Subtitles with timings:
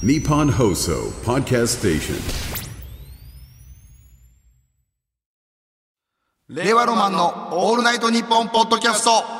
[0.00, 0.92] ニッポン放送
[1.26, 2.62] パドキャストステーショ
[6.52, 9.37] ン令和ロマンの「オールナイトニッポン」ポッドキャスト。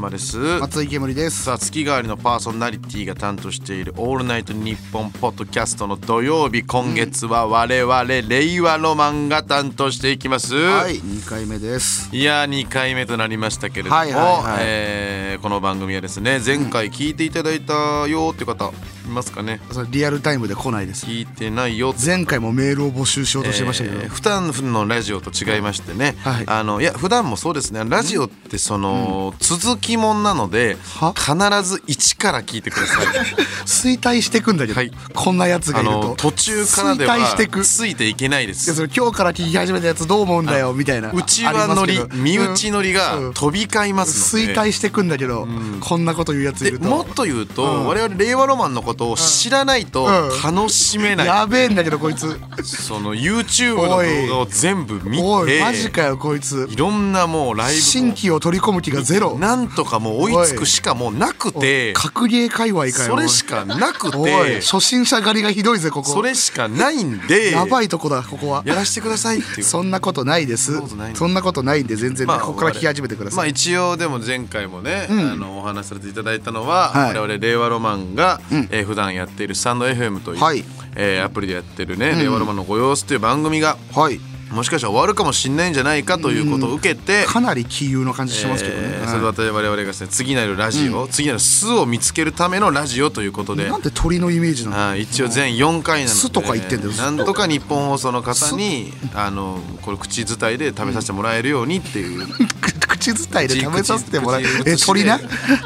[0.00, 0.38] の高平車です。
[0.38, 1.44] 松井煙です。
[1.44, 12.08] さあ月替わりのパーソナリティが担当している「オールナイトニッポン」ポッドキャストの土曜日今月は我々令和ロマンが担当していきます、はい2回目です。
[12.12, 14.56] いやー2回目となりましたけれども、はいはいはい。
[14.60, 19.60] えーこの番組はですね前回聞いていただいたよって方いますかね。
[19.70, 21.06] それリアルタイムで来ないです。
[21.06, 26.44] 聞いてないよ前回もメールを募集しようとしてましたけど、えー普段のラジオと違いましてね、はい。
[26.46, 27.82] あのいや普段もそうですね。
[27.86, 31.14] ラジオってその、続きもんなのでは？
[31.14, 33.06] 必ず一から聞いてください。
[33.66, 34.92] 衰退してくんだけど、はい。
[35.14, 36.00] こんなやつがあいると。
[36.08, 37.64] の途中からでは衰退してく。
[37.64, 38.74] ついていけないです。
[38.74, 43.34] それ今日から聞き始めたやつどう思うんだよみたいな内輪乗り身内乗りがうん。
[43.34, 45.46] 飛び交いますので、衰退してくんだけど、
[45.80, 46.88] こんなこと言うやついでると。
[46.88, 47.86] もっと言うと、うん。
[47.86, 50.42] 我々令和ロマンのことを知らないとうん。
[50.42, 52.38] 楽しめない、やべえんだけどこいつ。
[52.62, 56.68] その YouTube の動画を全部見おいてマジかよこいつ。
[56.70, 59.38] いろんなもうライブも新規を取り込む気がゼロ。
[59.38, 63.10] なんとかもう追いつくしかもうなくて格ゲー界隈かよ。
[63.10, 66.10] それしかなくて初心者狩りがひどいぜここ。
[66.10, 68.62] それしかないんでやばいとこだここは。
[68.66, 69.64] やらせてくださいっていう。
[69.64, 70.80] そんなことないです。
[71.14, 71.96] そんなことないんで。
[72.00, 77.14] 全然ね、まあここから聞き始めてくだまあさい、一応でも前回もね、あのお話しさせていただいたのは、はい。
[77.14, 78.40] 我々令和ロマンが、
[78.70, 80.64] えー普段やっているスタンド FM という、はい。
[80.96, 84.20] えーアプリでやってるね、令和ロマンのご様子という番組がはい。
[84.50, 89.34] もしかしたら終わるかもしれないんじゃないかということを受けて、かなり気優の感じしますけどね、えーはい。
[89.34, 93.68] それで我々がですね次なるラジオ、次なる巣を見つけるためのラジオということで。
[93.70, 94.76] なんで鳥のイメージなの？
[94.88, 102.26] はい一応全4回なので巣とか言ってんだよなんとか日本放送の方にあのこれ口伝いで食べさせてもらえるようにっていう
[102.90, 105.20] 口伝いで食べさせてもらええ鳥な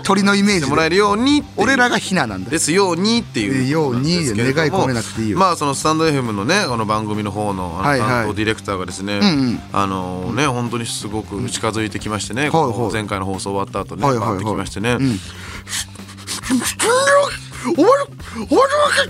[0.05, 9.21] 鳥のイメージでもらえるように俺らがヒナなんだですようにっていうように願い込めなくていいよまあそのスタンド FM のねこの番組の方の担当ディレクターがですね、
[9.73, 12.51] あのね本当にすごく近づいてきましてね、
[12.93, 14.99] 前回の放送終わった後ね、はいはいはい回ってきましてね、ん
[17.65, 18.07] 終わる
[18.47, 19.09] 終わるわけ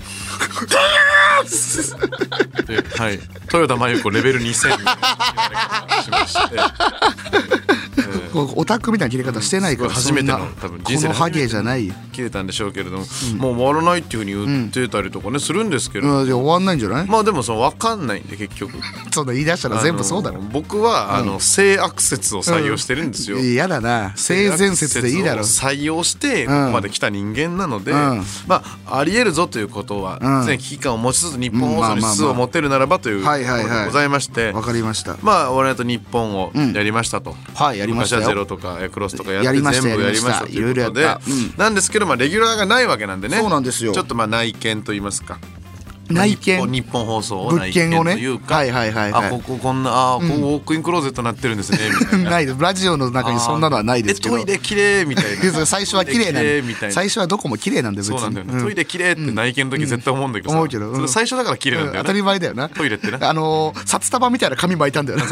[2.65, 4.55] ではい豊田真由子レベル2000
[6.03, 6.55] しまして。
[8.41, 11.87] オタクみたいな切れ方してないから初めての多分こ人生でのハゲじゃない。
[11.87, 13.05] よ、切れたんでしょうけれども、
[13.37, 18.73] もう終わらないっていうふうに言ってたりとかねするんですけど、うん、じゃあ終わんないんじゃない、まあでもその分かんないんで結局。
[19.11, 20.41] そんな言い出したら全部そうだろ。
[20.41, 24.13] 僕は、あの性悪説を採用してるんですよ、嫌だな。
[24.15, 25.41] 性善説でいいだろ。
[25.41, 28.23] 採用してここまで来た人間なので、うん。
[28.47, 30.45] まあありえるぞということは、うん。
[30.45, 33.79] 常に危機感を持ちつつ日本放送に質を持てるならばというところはいはいはい。
[33.81, 35.17] でございまして、わかりました。
[35.21, 40.47] まあ「俺と日本」をやりましたと、はいやりましたゼロとかえクロスとかやってやりました全部やりました。
[40.47, 41.21] いろいろやった。
[41.27, 41.53] うん。
[41.57, 43.37] なんですけどまあレギュラーがないわけなんでね。
[43.37, 43.93] そうなんですよ。
[43.93, 45.37] ちょっとまあ内見と言いますか
[46.09, 46.71] 内見。
[46.71, 48.15] 日本放送を物内見件をね
[48.47, 49.27] はいはいはいはい。
[49.27, 52.29] あこここんなあここウォークインクローゼットになってるんですねみたいな。
[52.31, 52.57] ないです。
[52.59, 54.37] ラジオの中にそんなのはないですけど。
[54.37, 55.65] えトイレ綺麗みたいな。
[55.65, 58.19] 最初は綺麗なん最初はどこも綺麗なんで別に。
[58.19, 58.63] そうなんだよね、うん。
[58.63, 61.07] トイレ綺麗って内見の時絶対思うんだけどさ、思うけど。
[61.07, 62.05] 最初だから綺麗なんだようん。
[62.05, 62.69] 当たりね、前だよな。
[62.69, 65.25] トイレってねあのー札束みたいな紙巻いたんだよな。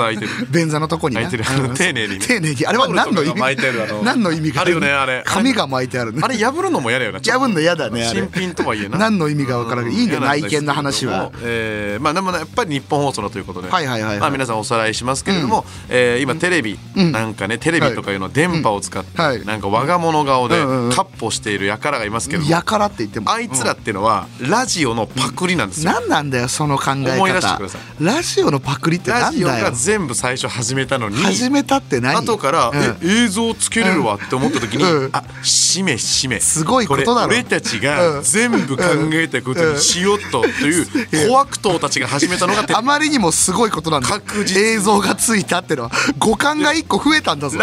[0.50, 1.22] 便座のとこにな。
[1.22, 1.45] 開いてる。
[1.63, 1.73] うん。
[1.73, 2.25] 丁寧にね。
[2.25, 2.66] 丁寧に。
[2.66, 3.57] あれは何の意味？
[4.03, 5.23] 何の意味があるよねあれ。
[5.25, 6.19] 紙が巻いてあるね。
[6.22, 7.19] あれ破るのも嫌だよな。
[7.19, 8.97] 破んの嫌だね新品とはいえな。
[8.97, 9.94] 何の意味が分からない。
[9.94, 10.22] いいんだよ
[10.63, 14.19] 嫌な話はえーまあでもねやっぱり日本放送だということで、はいはいはいはい。
[14.19, 17.12] まあ皆さんおさらいしますけれども、えー今テレビ、ん。
[17.12, 19.46] なんかねテレビとかいうの電波を使って、はい。
[19.46, 20.91] なんか我が物顔でうんうんうん。
[20.91, 23.31] カッポしている輩がいますけども、やからって言っても。
[23.31, 27.13] あいつらっていうのはラジオのパクリなんですよ、何なんだよその考え方。
[27.16, 32.25] 思い出してくださラジオのパクリってラジオが全部最初始めたのに始めたって何？
[32.25, 32.75] 後から、うん。
[32.78, 35.09] え映像つけれるわって思った時に、うん。
[35.13, 36.40] あしめしめ。
[36.40, 37.84] すごいことだろれ俺たちうん。
[37.84, 38.83] が全部考
[39.13, 40.85] えたことにしようとという
[41.29, 44.07] 小悪党たちが始めたのがあまりにもすごいことなんだ。
[44.07, 44.67] 確実に。
[44.73, 47.59] 映像がついたってのは五感が一個増えたんだぞ。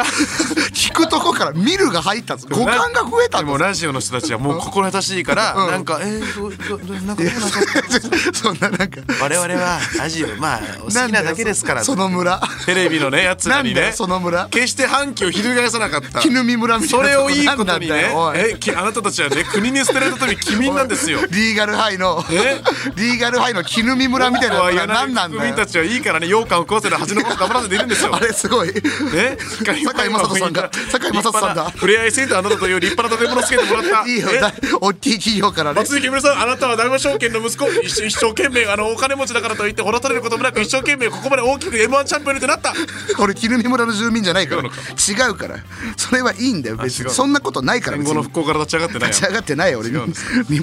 [0.73, 2.49] 聞くとこから見るが入ったぞ。
[2.51, 3.59] 五感が増えたんだぞ。
[3.59, 5.71] ラジオの人たちはもう心優しいから、うん。
[5.71, 7.23] なんかえー、どどどなんか
[8.35, 9.01] そんななんか。
[9.21, 11.85] 我々はラジオまあお好きなだけですから。
[11.85, 12.41] その村。
[12.67, 13.93] テレビのねやつらにね。
[13.95, 14.47] その村。
[14.51, 16.21] 決して反旗を翻さなかった。
[16.21, 18.15] 絹見村みたいそなれをいいことにね。
[18.35, 21.21] えきあなたたちはね国に捨てられた時君民なんですよ。
[21.31, 22.25] リーガルハイの。
[22.31, 22.61] え？
[22.97, 25.41] リーガルハイの絹見村みたいなのが柳何なんだよ。
[25.41, 28.15] 国民たちはいいからね羊羹を食わせる恥のこと黙らせているんですよ。
[28.17, 28.69] あれすごい。
[28.69, 29.37] ね？
[29.65, 31.71] 堺雅人さんが坂井正人さんだ。
[31.71, 34.05] ふれあいセンターなどという立派な建物をつけてもらった。
[34.07, 34.29] え いいよ。
[34.41, 35.81] だ大きい企業からね。
[35.81, 42.73] 松井木村さんあなたは大和証券の息子一生懸命あのお金持ちだからといってほら取れることもなく一生懸命ここまで大きく m 1チャンピオンになった。
[43.19, 45.57] 俺絹見村の住民じゃないから違うから
[45.97, 49.97] それはいいんだよ別にそんなことないから戦後の復興から立ち上がってない立ち上がってないよ俺日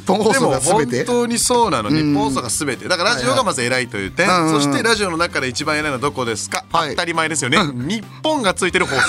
[0.05, 2.87] 本放送でも本が全て当にそうなの日本放送が全て。
[2.87, 4.53] だからラジオがまず偉いという点、はいはい。
[4.53, 6.91] そしてラジオの中で一番偉いのはどこですか、はい。
[6.91, 7.57] 当たり前ですよね。
[7.87, 9.01] 日本がついてる放送。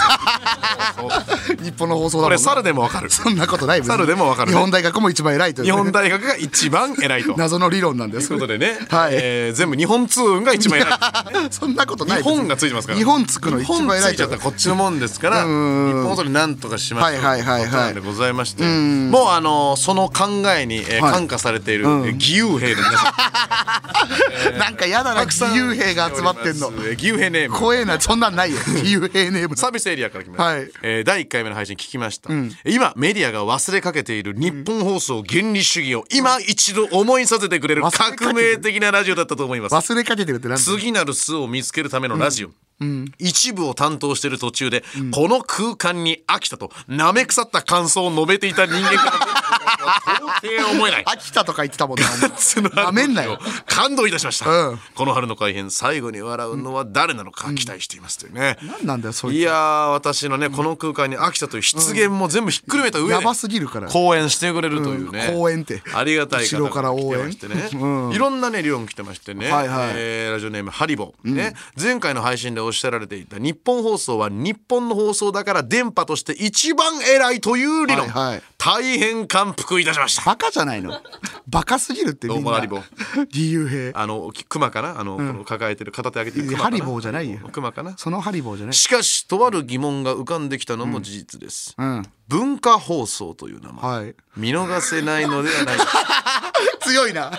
[1.63, 2.37] 日本の放送だもんな。
[2.37, 3.11] これ猿でもわかる。
[3.11, 4.57] そんなことない猿でもわかるね。
[4.57, 5.65] 日本大学も一番偉いという。
[5.67, 7.35] 日本大学が一番偉いと。
[7.39, 8.29] 謎の理論なんです。
[8.29, 9.13] ということでね、はい。
[9.15, 10.99] えー全部日本通運が一番偉い。
[11.51, 12.99] そんなことない日本がついてますから。
[12.99, 17.71] 日本つくの一番偉いちゃったらこっちのもんですから日本放送になんとかしましょうはいはいはいはい。
[17.71, 18.65] とうことでございまして。
[18.65, 21.13] もうあのその考えに、えーはい。
[21.13, 22.83] 感化されている、えー義勇兵の
[24.59, 26.73] なんか嫌だな義勇兵が集まってんの。
[26.77, 27.57] えー義勇兵ネーム。
[27.57, 28.59] 怖えなそんなんないよ。
[28.59, 29.57] 義勇兵ネーム。
[29.57, 30.71] サービスエリアから来ました、はい。
[30.83, 32.31] えー第1回目の配信聞きました、
[32.65, 39.75] 今メディアが忘れかけている日本放送原理主義を今一度思いさせてくれる革る命的なラジオだったと思います。
[39.75, 42.51] 忘れかけてるってなんだ次なる巣を見つけるためのラジオ、
[43.19, 49.58] 一部を担当している途中で、この空間に飽きたと舐め腐った感想を述べていた人間から
[50.05, 51.03] 到底思えない。
[51.07, 53.39] 秋田とか言ってたもんななめんなよ。
[53.67, 54.79] 感動いたしました、うん。
[54.95, 59.37] この春の改編最後に笑うのは誰なのか期待していますというね、何なんだよそいつ。
[59.37, 63.89] いやー私のねこの空間に飽きたという失言も全部ひっくるめた上でやばすぎるから。
[63.89, 65.83] 講演してくれるというね、うん講演って。
[65.95, 67.33] ありがたい方から応援。
[67.33, 67.69] してね、
[68.15, 69.93] いろんなね理論来てましてね、はいはい。
[69.95, 71.55] えーラジオネームハリボー、ね。
[71.81, 80.25] 前回の配信でおっしゃられていた日本放送は日本の放送だから電波として一番偉いという理論、はいはい大変感服いたしました。
[80.25, 81.01] バカじゃないの？
[81.47, 82.43] バカすぎるってみんな。
[82.43, 82.81] どうもハリボ。
[83.31, 84.99] 義勇兵あのクマかな？
[84.99, 86.65] あの、この抱えてる片手上げてるクマかな？
[86.65, 87.39] ハリボーじゃないよ。
[87.53, 87.97] クマかな？
[87.97, 88.75] そのハリボーじゃない。
[88.75, 94.15] しかしとある疑問が浮かんできたのも事実です、ん文化放送という名前、はい。
[94.37, 95.87] 見逃せないのではないか。
[96.89, 97.31] 強いな。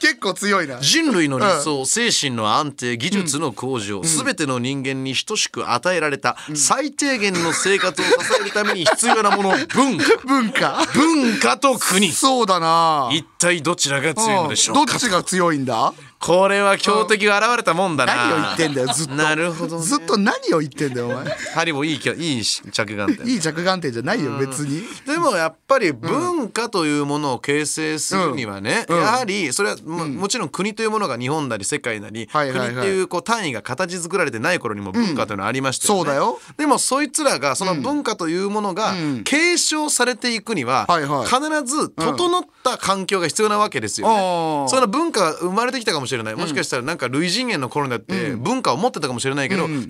[0.00, 0.80] 結構強いな。
[0.80, 8.10] 人類の理想、精神の安定技術の向上、全ての人間に等しく与えられた最低限の生活を支
[8.40, 10.04] えるために必要なもの文化。
[10.26, 10.86] 文化。
[10.94, 12.12] 文化と国。
[12.12, 13.10] そうだな。
[13.12, 15.92] 一体どちらが強いのでしょうかどっちが強いんだ？
[16.24, 18.14] これは強敵が現れたもんだな。
[18.14, 19.14] 何を言ってんだよずっと。
[19.14, 21.24] なるほど、ね、ずっと何を言ってんだよお前。
[21.54, 23.26] ハリもいいきゃいい着眼点。
[23.26, 24.84] いい着眼点じゃないよ別に。
[25.06, 32.68] でもやっぱり文化というものを形成するにはね、やはりそれはも,、もちろん国というものが日本なり世界なり、はいはいはい。
[32.68, 36.40] 国っていうこう単位が形作られてない頃にも文化というのはありましたよね、そうだよ。
[36.56, 38.94] でもそいつらがその文化というものが
[39.24, 41.26] 継承されていくには、はいはい。
[41.26, 49.86] 必ず整った環境が必要なわけですよね、その文化が生まれてきたかもしれないもしかしたらなんか類人猿の頃になって文化を持ってたかもしれないけど、伝え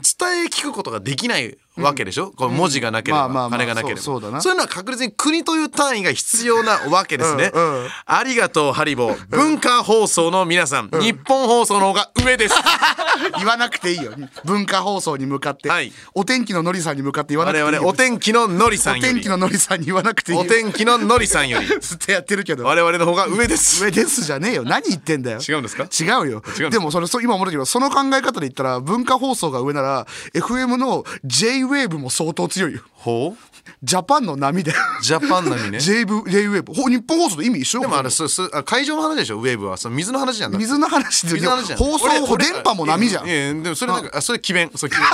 [0.47, 4.01] 聞くことができないわけでしょ、こう文字がなければ、まあまあまあ金がなければ。
[4.01, 7.51] そういうのは確実に国という単位が必要なわけですね。
[7.53, 7.89] うんうん。
[8.07, 9.27] ありがとうハリボー。
[9.29, 12.55] 文化放送の皆さん、日本放送の方が上です。
[13.39, 14.13] 言わなくていいよ。
[14.45, 15.93] 文化放送に向かって、はい。
[16.15, 17.67] お天気ののりさんに向かって言わなくていいよ。
[17.67, 19.09] 我々お天気ののりさんおより。
[19.15, 20.45] 天気ののりさんに言わなくていいよ。
[20.45, 21.67] お天気ののりさんより。
[21.81, 22.65] ずっとやってるけど。
[22.65, 23.85] 我々の方が上です。
[23.85, 24.63] 上ですじゃねえよ。
[24.65, 25.41] 何言ってんだよ。
[25.47, 25.85] 違うんですか？
[25.85, 32.81] 違うよ違うんですかでもそれそう今思ったけどその考え方で言ったら文化放送が上なら FM の J-WAVE も相当強いよ。
[32.93, 33.39] ほう？
[33.83, 35.81] ジャパンの波だよジャパン並みね。
[35.81, 39.39] J-WAVE J-WAVE ほ日本放送と意味一緒でもあれすすあ会場の話でしょ？
[39.39, 39.77] ウェーブは。
[39.79, 43.27] その水の話じゃん水の話で水の話じゃん放送俺俺電波も波じゃん。
[43.27, 44.71] いやいやでもそれなんかあそれ奇弁。
[44.75, 45.07] それ奇弁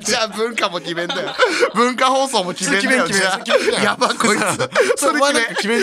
[0.00, 1.34] じゃあ文化も決めんだよ。
[1.74, 3.06] 文化放送も決めんだよ。
[3.82, 4.40] やばこいつ。
[4.96, 5.20] それ
[5.56, 5.78] 決め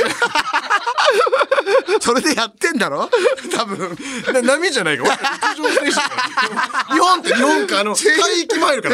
[2.01, 3.09] それでやってんだろ？
[3.55, 3.97] 多分。
[4.33, 5.05] な波じゃないか。
[5.05, 8.89] 日本って日本かあの 海域も入るか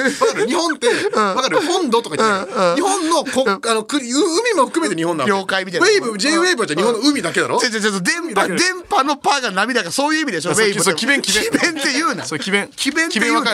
[0.46, 1.62] 日本ってわかる？
[1.62, 2.76] 本土とか言ってない。
[2.76, 5.28] 日本のこあの国海も含めて日本なの。
[5.30, 5.88] 領海みたいな。
[5.88, 7.60] ウェーブ J ウェーブはじゃあ日本の海だけだろ？
[7.60, 8.58] ちょちょちょ電波電
[8.90, 10.52] 波のパーが波だからそういう意味でしょ。
[10.52, 12.26] ウェーブそう奇弁奇弁って言うな。
[12.26, 13.50] 奇弁奇弁って言うな。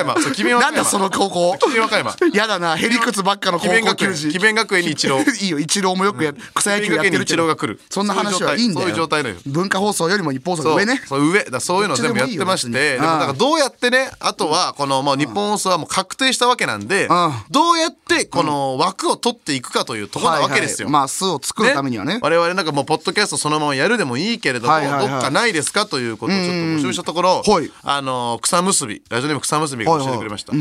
[0.60, 1.70] なんだその高校？
[1.70, 2.15] 奇弁和歌山。
[2.34, 4.32] やだなへりくつばっかの高校球児。
[4.32, 5.20] 奇弁学園に一郎。
[5.20, 7.79] いいよ一郎もよくや草野球やってる一郎どが来る。
[7.89, 9.53] そんな話はいいんだよそういう状態そういう状態だよ。
[9.63, 10.75] 文化放送よりも一放送。
[10.75, 11.01] 上ね。
[11.05, 11.32] そう。
[11.32, 11.44] 上。
[11.44, 12.70] だそういうの全部やってまして。
[12.70, 13.01] でもいいよ別に。
[13.01, 17.32] でもだからどうやってねあとはこのまあ日本放送はもう確定したわけなんでうん。
[17.50, 20.88] どうやってこの枠を取っていくかというところなわけですよ。
[20.88, 22.20] はいはいまあ巣を作るためにはね。
[22.22, 25.08] 我々なんかもうポッドキャストそのままやるでもいいけれども、はいはいはい。
[25.10, 27.72] どっかないですかということをちょっと募集したところ、はい。
[27.84, 30.53] あの草結びラジオネーム草結びが教えてくれました、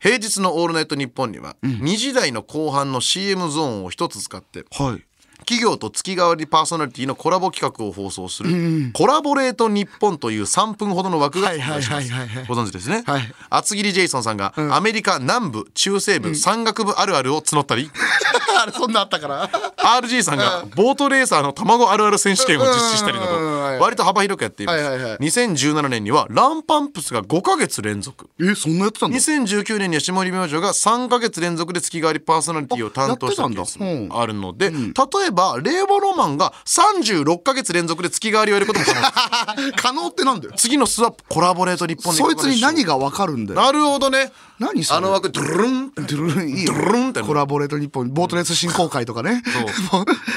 [0.00, 5.04] 平日の「オールナイトニッポン」には、2時台の後半の CM ゾーンを一つ使ってはい
[5.48, 11.56] 企業と月替わりパーソナリティのコラボ企画を放送する、コラボレート日本という3分ほどの枠がご
[12.54, 13.22] 存知ですね、はい。
[13.48, 17.90] 厚切りジェイソンさんが、アメリカ南部中西部、山岳部あるあるを募ったり。
[18.60, 19.50] あ れそんなあったから。
[19.78, 23.32] RG さんがボートレーサーの卵あるある選手権を実施したりなど
[23.80, 25.18] 割と幅広くやっています、はいはいはい。
[25.18, 28.28] 2017年にはランパンプスが5ヶ月連続。
[28.40, 34.76] えそんなやってたんだ2019年には霜降り明星が3ヶ月連続で月替わりパーソナリティを担当したケースもあるので、例
[35.28, 39.72] えば令和ロマンが36ヶ月連続で月替わりをやることも可能。
[39.78, 40.54] 可能ってなんだよ。
[40.56, 43.60] 次のスワップコラボレート日本でそいつに何ががわかるんだよ。
[43.60, 44.32] なるほどね。
[44.58, 44.98] 何それ？
[44.98, 46.72] あの枠ドゥルルンドゥルルンいいよ。
[46.72, 47.20] ドゥルルンって。
[47.20, 49.42] コラボレート日本ボートレース振興会とかね。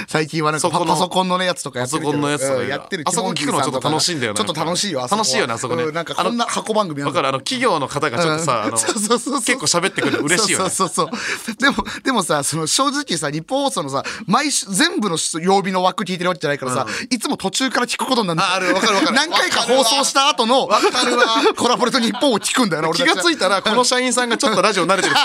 [0.07, 4.37] 最近はなんかパパソコンのねやつとかやってるパソコンのやつとかうんやってるあそこ聞くのちょっと楽しいんだよな。
[4.37, 5.83] ちょっと楽しいよ楽しいよねあそこね。
[5.83, 10.69] うんなんかこんな箱番組あわかるあの企業の方がちょっとさ、結構喋ってくるの嬉しいよね。
[10.69, 11.55] そうそうそうそう。
[11.55, 19.15] でもでもさその正直さ日本放送のさ毎週全部の曜日の枠聞いてるわけじゃないからさ、いつも途中から聞くことになるんだよああるわかるわかる。
[19.15, 21.25] 何回か放送した後のわかるわ。
[21.55, 25.15] コラボレート日本を聞くんだよな俺気がついたらこの社員さんがちょっとラジオ慣れてる。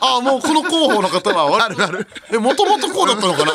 [0.00, 1.76] ああもうこの広報の方は ある。
[1.82, 3.52] あるえもともとこうだったのかな？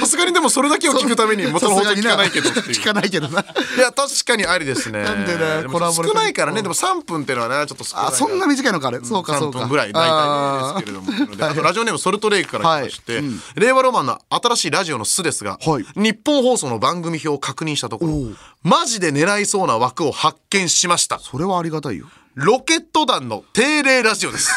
[0.00, 3.40] さすがにでもそれだけを聞くために元の放送聞かないけど聞かないけどな。
[3.42, 3.44] い
[3.80, 5.02] や確かにありですね。
[5.04, 6.62] なんでねもコラボレート少ないからね。
[6.62, 8.98] でも3分っていうのはねちょっと少ないあそんな短いのかあれ。
[9.04, 9.58] そうかそ3うか。
[9.60, 11.36] 分ぐらい大体ですけれども。
[11.36, 13.22] であとラジオネームソルトレイクから来まして、
[13.54, 15.84] 令和ロマンの新しいラジオの巣ですが、はい。
[15.96, 18.12] 日本放送の番組表を確認したところ
[18.62, 21.18] マジで狙いそうな枠を発見しました。
[21.18, 22.06] それはありがたいよ。
[22.34, 24.50] ロケット団の定例ラジオです。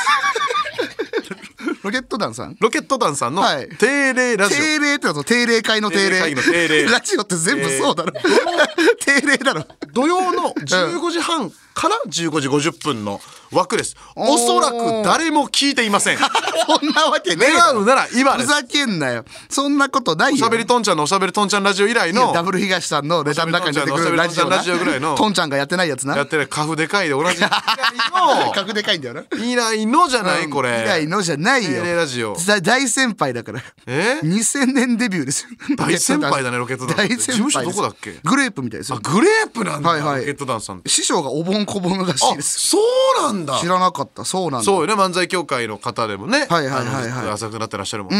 [1.83, 2.57] ロケット団さん？
[2.59, 3.69] ロケット団さんのはい。
[3.77, 6.19] 定例ラジオ、定例ってのと定例会の定例。
[6.19, 6.83] 会の定例。
[6.85, 8.11] ラジオって全部そうだろ、
[9.05, 9.65] 定例だろ。
[9.93, 13.95] 土曜の15時半から15時50分の枠です。
[14.15, 16.17] おそらく誰も聞いていません。
[16.65, 17.73] そんなわけねえだろ。
[17.75, 19.25] 願うなら今ふざけんなよ。
[19.47, 20.35] そんなことないよ。
[20.35, 24.57] おしゃべりとんちゃんのおしゃべりとんちゃんラジオ以来のダブル東さんのネタの中に出てくるラジオな。
[24.57, 26.15] ラジオぐらいのトンちゃんがやってないやつな。
[26.17, 27.37] やってるカフでかいで同じ。
[27.37, 29.21] 以来格でかいんだよな。
[29.21, 30.81] の以来のじゃないこれ。
[30.81, 31.83] 以来のじゃないよ。
[31.95, 32.35] ラジオ。
[32.47, 33.61] 大大先輩だから。
[33.85, 35.49] え？2000年デビューですよ。
[35.77, 38.19] 大先輩だねロケット団大先輩事務所どこだっけ？
[38.23, 38.99] グレープみたいですよ。
[39.01, 40.19] グレープなんだ、はいはい。
[40.21, 40.89] ロケット団さんって。
[40.89, 42.77] 師匠がおぼんこぼんらしいあですそ
[43.19, 43.59] うなんだ。
[43.59, 44.23] 知らなかった。
[44.25, 44.63] そうなんだ。
[44.63, 47.29] そうよね漫才協会の方でもね、はいはいはいはい。
[47.29, 48.13] 浅くなってらっしゃるもん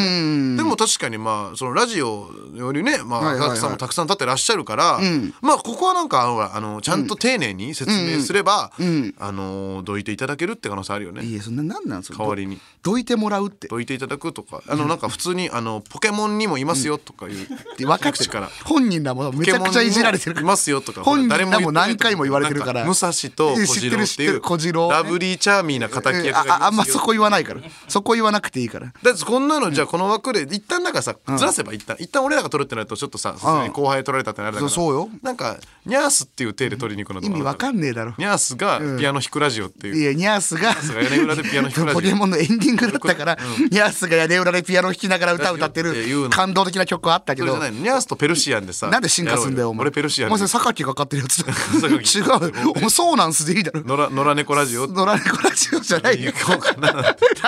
[0.55, 0.57] ね。
[0.57, 3.49] でも確かにまあそのラジオよりねまあはいはいはい。
[3.51, 4.99] 浅草さんもたくさん立ってらっしゃるから、
[5.41, 8.71] まあここはなんかほらあのちゃんと丁寧に説明すれば、
[9.19, 11.23] あのどいていただけるって可能性あるよね。
[11.23, 12.19] いやそんななんなんそれ？
[12.19, 12.59] 代わりに。
[12.83, 13.67] どいてもらうって。
[13.67, 17.35] どいていただくとかあのなんか普通にあのポケモンにもいますよとかいう
[17.77, 18.49] 分かってる口から。
[18.65, 22.85] 本人らもめちゃくちゃいじられてるいますよとか本人誰らも何回も言われてるから。
[22.85, 24.89] 武蔵と小知ってる知っていう小次郎。
[24.89, 26.53] ねラブリーチャーミーな敵役がいますよ。
[26.53, 27.61] あああんまそこ言わないから。
[27.87, 28.87] そこ言わなくていいから。
[28.87, 35.09] だってこんなのじゃあこの枠で一旦なんかさずらせば一旦一旦俺らが取るってなるとちょっとささすがに後輩取られたってなるだからそうそうよ。
[35.21, 38.15] なんかニャースっていう体で取りに行くのと意味わかんねえだろ。
[38.17, 39.97] ニャースがピアノ弾くラジオっていう。
[39.97, 41.93] いやニャースがスが屋根裏でピアノ弾くラジオ。
[41.93, 43.37] ポケモンのエンディングだったから、
[43.71, 46.29] ニャースが屋根裏でピアノ弾きながら歌を歌ってっていう。
[46.29, 47.47] 感動的な曲はあったけど。
[47.47, 49.81] それじゃないのニャースとペルシアンでさなんで進化すんだよお前。
[49.81, 50.35] 俺ペルシアンで。
[50.35, 51.39] お前それ榊がかかってるやつ
[52.17, 52.71] 違う。
[52.75, 53.81] お前そうなんすでいいだろ。
[53.83, 54.87] 野良野良猫ラジオ？
[54.87, 56.31] 野良猫ラジオじゃないよ。
[56.31, 56.93] 行こうかな。
[56.93, 57.03] なん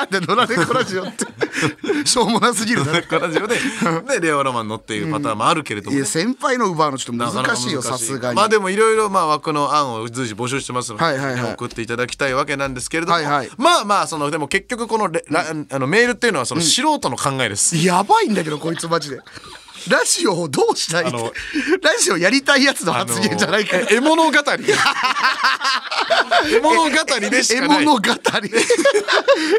[0.10, 1.26] で野良猫ラジオって。
[2.06, 3.00] しょうもなすぎるだろ。
[3.00, 3.56] 猫ラジオで
[4.20, 11.54] でレオロマンのっていうパターンもあるけれどもいや先輩の奪うのちょっと難しいよさすがに、まあでもいろいろまあ枠の案を随時募集してますので、はいはいはい。
[11.54, 13.50] 送っていただきたいわけなんですけれども、はいはい。
[13.58, 19.20] まあまあそのでも結局このレ、ラあのメールっていうのはその素人の考えです、やばいんだけどこいつマジで
[19.90, 21.12] ラジオをどうしたいラ
[22.00, 24.32] ジオやりたいやつの発言じゃないから、え絵物語。
[26.52, 26.90] 絵物語
[27.30, 27.86] でし絵かない。
[27.86, 28.02] 物語。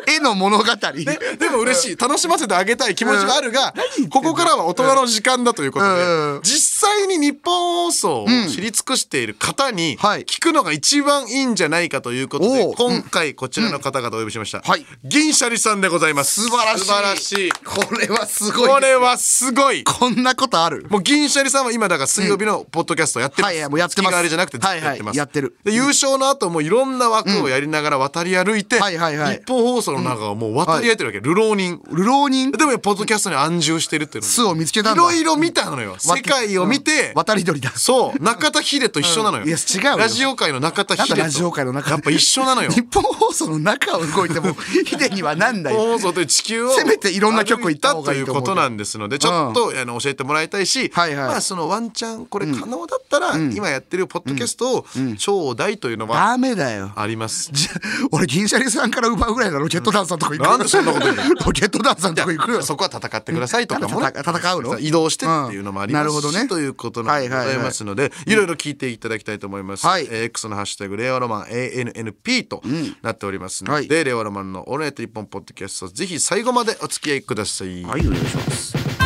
[0.07, 0.65] 絵の物語。
[0.65, 1.97] でも嬉しい。
[1.97, 3.75] 楽しませてあげたい気持ちがあるが、
[4.11, 10.25] ここからは大人の時間だということで、うん実際に日本放送を知り尽くしている方にはい。
[10.25, 14.87] 聞くのが一番いいんじゃないかということで、今回こちらの方々をお呼びしました、はい。
[15.05, 16.43] 銀シャリさんでございます。
[16.43, 16.85] 素晴らしい。
[16.85, 17.53] 素晴らしい。
[17.65, 18.69] これはすごい。
[18.69, 19.85] これはすごい。
[19.85, 20.87] こんなことある？
[20.91, 24.11] もう銀シャリさんは今だから水曜日のポッドキャストやってます、はいはいもうやってます。
[24.11, 25.57] 月替わりじゃなくてずっとやってます、はいはいやってる。
[25.65, 29.39] で優勝の後もいろんな枠をやりながら渡り歩いて、はいはいはい。
[29.39, 31.81] 日本放送の中をもう渡り歩いてるわけ、流浪人。
[31.93, 32.53] 流浪人？
[32.53, 34.29] でもポッドキャストに安住してるっていうの。
[34.29, 35.03] 巣を見つけたんだ。
[35.03, 35.97] いろいろ見たのよ。
[35.99, 37.71] 世界を見て、渡り鳥だ。
[37.71, 38.23] そう。
[38.23, 39.49] 中田秀と一緒なのよ、うん。
[39.49, 39.99] いや違うよ。
[39.99, 41.09] ラジオ界の中田秀と。
[41.11, 42.71] なんだラジオ界の中やっぱ一緒なのよ。
[42.73, 45.75] 日本放送の中を動いても ヒデにはなんない。
[45.75, 51.29] 日本放送という地球をせめていろんな曲行った方がいいと思う歩たということなんですのでちょっと、あの教えてもらいたいし、はいはい。
[51.29, 54.87] まあそのワンチャンこれ可能だったら、今やってるポッドキャストを
[55.19, 56.93] ちょうだいというのはダメだよ。
[56.97, 57.51] あります。
[57.53, 57.71] じゃ
[58.13, 60.49] 俺銀シャリさんから奪うぐらいならロケットダンサーとか行く。
[60.49, 61.23] なんでそんなこと言うの？
[61.35, 62.53] ロケットダンサーのとこ行く。
[62.53, 64.79] よそこは戦ってくださいとかもね、戦戦うの？
[64.79, 66.13] 移動してっていうのもありますし、うん。
[66.13, 66.49] なるほどね。
[66.49, 69.87] ということなんでございますので、いろいろ聞いていただきたいと思います。
[69.87, 72.63] はいえー X のハッシュタグ、令和ロマン ANNP と
[73.03, 74.05] なっておりますので、はい。
[74.05, 77.83] 令和ロマンのオールナイト日本ポッドキャスト、ぜひ最後までお付き合いください。
[77.85, 79.00] はいお願いします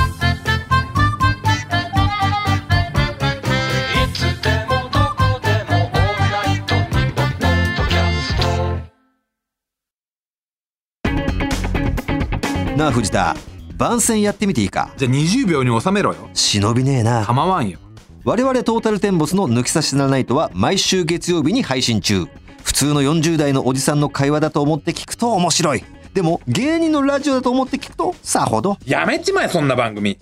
[12.85, 13.35] なあ藤田。
[13.77, 14.93] 番宣やってみていいか。
[14.99, 16.29] じゃあ20秒に収めろよ。
[16.35, 17.25] 忍びねえな。
[17.25, 17.79] 構わんよ。
[18.25, 22.27] 我々トータルテンボスの抜き差しならないとは毎週月曜日に配信中。
[22.63, 25.85] 普通の40代のおじさんの会話だと思って聞くと面白い。
[26.13, 28.77] でも芸人のラジオだと思って聞くとさほど。
[28.85, 30.19] やめちまえそんな番組。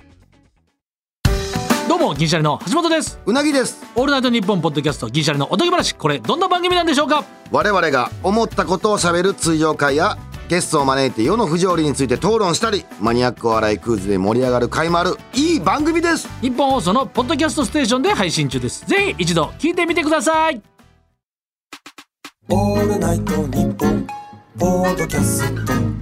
[1.89, 3.19] どうも銀シャリの橋本です。
[3.27, 3.85] うなぎです。
[3.97, 5.97] オールナイトニッポンポッドキャスト銀シャリのおとぎ話。
[5.97, 7.25] これどんな番組なんでしょうか？
[7.51, 10.17] 我々が思ったことをしゃべる通常会や
[10.53, 16.29] ゲストを招いて世の不条理について討論したりマニアックお笑いクイズで盛り上がる回もあるいい番組です。
[16.43, 18.85] 日本放送のポッドキャストステーションで配信中です。
[18.85, 20.61] ぜひ一度聞いてみてください。
[22.51, 24.07] オールナイトニッポン
[24.59, 26.02] ポッドキャスト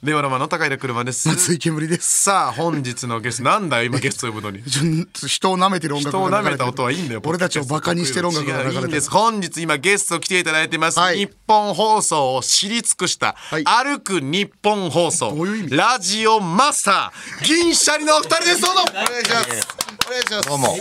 [0.00, 1.26] 令和ロマンの高平車です。
[1.26, 2.22] 松井煙です。
[2.22, 4.62] さあ、本日のゲスト、なんだよ今ゲスト呼ぶのに。
[5.26, 6.66] 人を舐めてる音楽人をが流れてる。
[6.66, 7.22] 舐めた音はいいんだよ。
[7.24, 8.82] 俺たちをバカにしてる音楽が流れてる。
[8.82, 9.10] いいんです。
[9.10, 11.00] 本日今ゲスト来ていただいてます。
[11.00, 11.16] はい。
[11.16, 13.64] 日本放送を知り尽くした、い。
[13.64, 15.34] 歩く日本放送。
[15.34, 15.76] どういう意味？
[15.76, 18.60] ラジオマスター銀シャリのお二人です。
[18.60, 18.84] どうぞ。
[18.88, 19.66] お願いします。
[20.06, 20.48] お願いします。
[20.48, 20.78] どうも。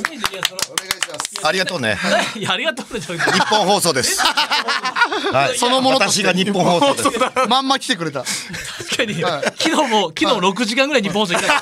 [1.43, 1.97] ありがとうね。
[2.35, 4.21] いやありがとうね日本放送です。
[4.21, 5.57] はい。
[5.57, 6.27] そのものとして。
[6.27, 7.47] 私が日本放送です。
[7.47, 8.23] まんま来てくれた
[8.97, 9.43] 確かに。
[9.57, 11.61] 昨日も昨日6時間ぐらい日本放送行った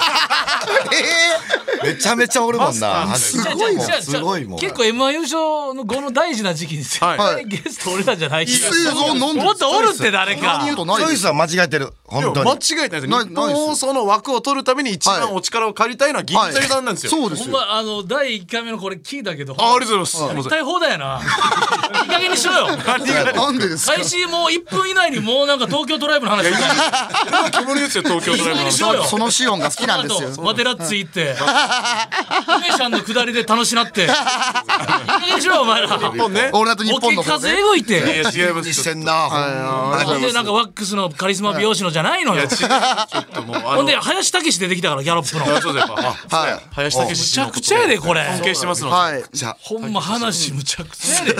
[1.85, 3.15] めちゃめちゃおるもんな。
[3.15, 4.59] すごいな違う違う違うすごいもん。
[4.59, 7.17] 結構 M1 優勝の後の大事な時期に絶はい。
[7.17, 10.61] 対ゲスト俺らじゃないしいいもっとおるって誰か。
[10.65, 17.09] チョイスは間違えてる本当間違にえてないですな日本放送の枠を取るために一番お力を借りたいのは銀シャリさんなんですよ。
[17.09, 17.45] そうですよ。
[17.45, 20.27] ほんまあの第1回目のこれ聞いたけどあありがとうござい。
[20.27, 20.35] ます。
[20.35, 21.19] 絶対放題やな。
[22.03, 22.67] いい加減にしろよ。
[22.77, 22.97] な
[23.51, 23.95] んでですか？
[23.95, 26.45] 開始もう1分以内にもうなんか東京トライブの話。
[27.51, 31.35] 煙ですよ東京ドライブのしろよそのシオンが好きなんですよテラッツ行って
[32.47, 36.49] 梅ちゃんの下りで楽しなっていい加減にしろよお前ら日本ね。
[36.53, 38.71] オールナイト日本の方ね数えぐいていや違います。
[38.73, 42.45] してんなほんまでなんかワックスのカリスマ美容師のじゃないのよ。
[42.45, 43.69] ちょっともうあの。
[43.77, 45.55] ほんで林武史出てきたからギャロップの。
[45.55, 46.61] あそうですやっぱあはい。
[46.71, 48.25] 林武む史のちゃくちゃやでこれ。
[48.25, 48.95] 尊敬してますので。
[48.95, 49.23] はい。
[49.31, 51.35] じゃほんま話むちゃくちゃやで。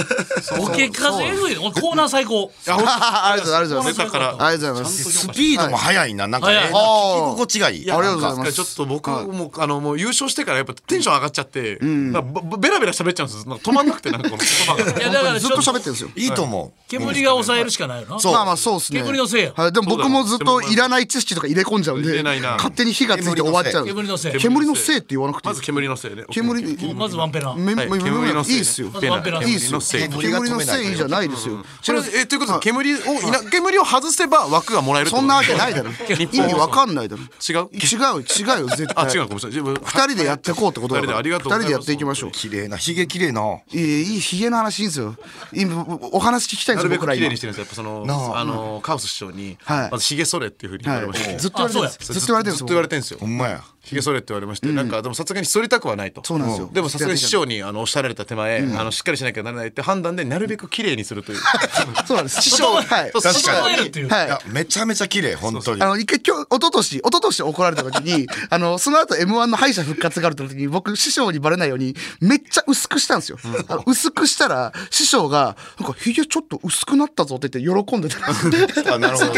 [0.57, 2.51] ボケ数えぐいコーナー最高。
[2.67, 3.51] ありがと。
[3.51, 3.99] うありがとうございます。
[3.99, 4.29] ネタから。
[4.29, 5.11] ありがとうございます。
[5.11, 6.55] スピードも速いななんかはい。
[6.55, 8.53] えー聞き心地がいいありがとうございます。
[8.53, 16.09] ちょっと僕もあのもう優勝してからやっぱテンション上がっちゃって、ベラベラ喋っちゃうんですなんか止まんなくてなんかこの言葉がいやだからずっと喋ってるんですよ。
[16.15, 16.27] い。
[16.27, 16.71] いと思う。
[16.87, 19.01] 煙が抑えるしかないよなそうまあまあそうですね。
[19.01, 19.53] 煙のせいや。
[19.55, 19.73] はい。
[19.73, 22.51] でも僕もずっといらない知識とか入れ込んじゃうんで入れないな。
[22.53, 23.85] 勝手に火がついて終わっちゃう。
[23.85, 24.37] 煙のせい。
[24.39, 25.53] 煙のせいって言わなくていい。
[25.53, 26.15] まず煙のせい。
[26.15, 28.55] ね煙まずワンペナはい煙のせい。
[28.55, 28.89] いいっすよ。
[28.93, 29.79] まずワンペナいいっすよ。
[30.19, 30.95] 煙のせい。
[30.95, 31.63] じゃないですよ。
[31.81, 32.99] それえということで煙をい
[33.31, 35.91] な煙を外せば枠がもらえるそんなわけないだろ。
[36.09, 37.23] 意味わかんないだろ。
[37.23, 37.69] 違う？
[37.73, 39.05] 違う違うよ絶対。
[39.05, 39.59] あ違うかもしれない。
[39.59, 41.13] 自分二人でやっていこうってことだから。
[41.13, 41.65] 二人でありがとうございます。
[41.65, 42.31] 二人でやっていきましょう。
[42.31, 43.41] 綺麗なひげ綺麗な。
[43.71, 45.15] いいいいいヒゲの話いいんですよ。
[45.53, 47.21] 今お話聞きたいんですよ僕ら今。
[47.21, 47.65] 綺麗にしてるんですよ。
[47.65, 48.39] やっぱそのなあ。
[48.39, 49.91] あのカオス師匠にはい。
[49.91, 53.17] まずひげ剃れっていうふうに言われましてずっと言われてるんですあずっと言われてるんですずっと言われてるんですよ。
[53.19, 56.23] ほんまやひげ剃れって言われまして、なんかでもさすがに剃りたくはないと。
[56.23, 56.69] そうなんですよ。
[56.73, 61.37] でもさすがに師匠にあのおっしゃられた手前、あのしっかりしなきゃならないって判断でなるべく綺麗にするという。
[62.07, 62.41] そうなんです。
[62.41, 63.11] 師匠はい。
[63.13, 64.09] そう師匠整えるっていう。
[64.09, 64.25] はい。
[64.25, 65.81] いやめちゃめちゃ綺麗本当に。
[65.83, 73.37] あの、一回今日、一昨年、一昨年怒られた時に、 あの、その後 M1 の敗者復活があるって時に、僕、師匠にバレないように、めっちゃ薄くしたんですよ。
[73.67, 78.17] あの薄くしたら、師匠が、なんか、ひげちょっと薄くなったぞって言って喜んでた。
[78.95, 79.31] あなるほど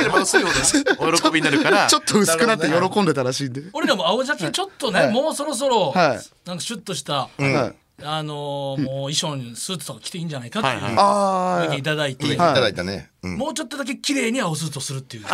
[1.17, 1.88] 喜びになるから。
[1.88, 3.63] ちょっと薄くなって喜んでたらしいんで。
[3.73, 6.19] 俺らも青ジャケちょっとね、もうそろそろ、はい。
[6.47, 7.76] なんかシュッとした、はい。
[8.04, 13.10] あのーもう衣装にスーツとか着ていいんじゃないかっていうあ意見いただいて、いただいたね。
[13.23, 13.38] うん。
[13.38, 15.26] もうちょっとだけ綺麗に青スーツをするっていう。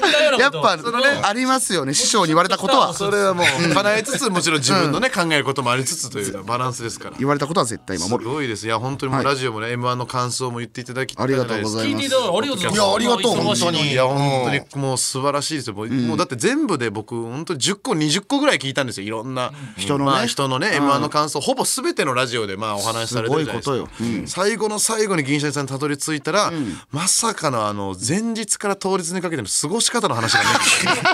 [0.38, 1.94] やっなことぱ、ありますよね。
[1.94, 2.94] 師匠に言われたことは。
[2.94, 7.16] それはもう叶えつつもちろん自分のね考えることもありつつというバランスですから。
[7.18, 8.30] 言われたことは絶対す守る。
[8.30, 8.66] ごいです。
[8.66, 11.94] いや本当にもうラジオもね M1 の感想も言っていただきありがとうございます。
[11.94, 12.76] 聞いていただからありがとうございます。
[12.76, 13.92] いやありがとう本当に。
[13.92, 15.74] いや本当にもう素晴らしいですよ。
[15.74, 19.06] もう,、だって全部で僕本当に10個20個ぐらい聞いたんですよ。
[19.06, 20.10] いろんな人のね。
[20.10, 23.74] まあ、人のね M1 の感想ほぼ全てのラジオでまあお話しされてるじゃないですか。
[23.74, 24.26] すごいことよ。
[24.26, 26.52] 最後の最後後に銀シャリさんにたどり着いたら、
[26.90, 30.48] まさかのあの前日から当日にかけての過ごし方の話がね。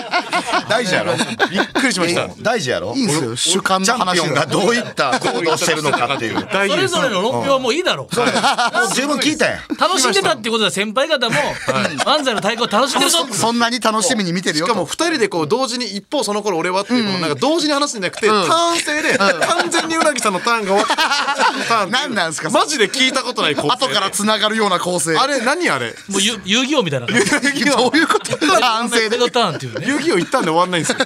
[0.69, 1.13] 大事やろ？
[1.49, 2.27] びっくりしました。
[2.41, 2.93] 大事やろ？
[2.95, 3.35] いいんすよ。
[3.35, 6.47] 主観の話がどういった行動してるのかっていう。
[6.51, 8.07] それぞれの論評はもういいだろ。
[8.11, 8.15] う。
[8.15, 9.57] もう十分聞いたや。
[9.57, 11.35] ん 楽しんでたってことは先輩方も
[12.05, 14.71] 漫才の太鼓を楽しんでるぞそんなに楽しみに見てるよと。
[14.71, 21.85] しかも二人でこう同時に一方その頃俺はっていうなんか同時に話すんじゃなくて、ターン制で完全にうなぎさんのターンが終わった。
[21.91, 25.17] 何なんすかマジで聞いたことない構成後から繋がるような構成。
[25.17, 25.95] あれ何あれ？
[26.07, 27.07] もう遊遊戯王みたいな。
[27.07, 28.37] どういうこと？
[28.59, 29.85] 反省でのターンっていうね。
[29.87, 30.97] 遊戯王一旦で終わんないんですよ。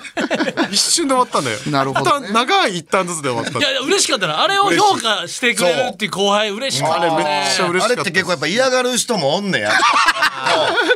[0.71, 1.57] 一瞬で終わったんだよ。
[1.69, 3.59] なるほどね一旦長い一旦ずつで終わった。
[3.59, 4.41] いやいや嬉しかったな。
[4.41, 7.85] あれを評価してくれるっていう後輩嬉しかったあれめっちゃ嬉しかった。
[7.85, 9.71] あれって結構やっぱ嫌がる人もおんねや。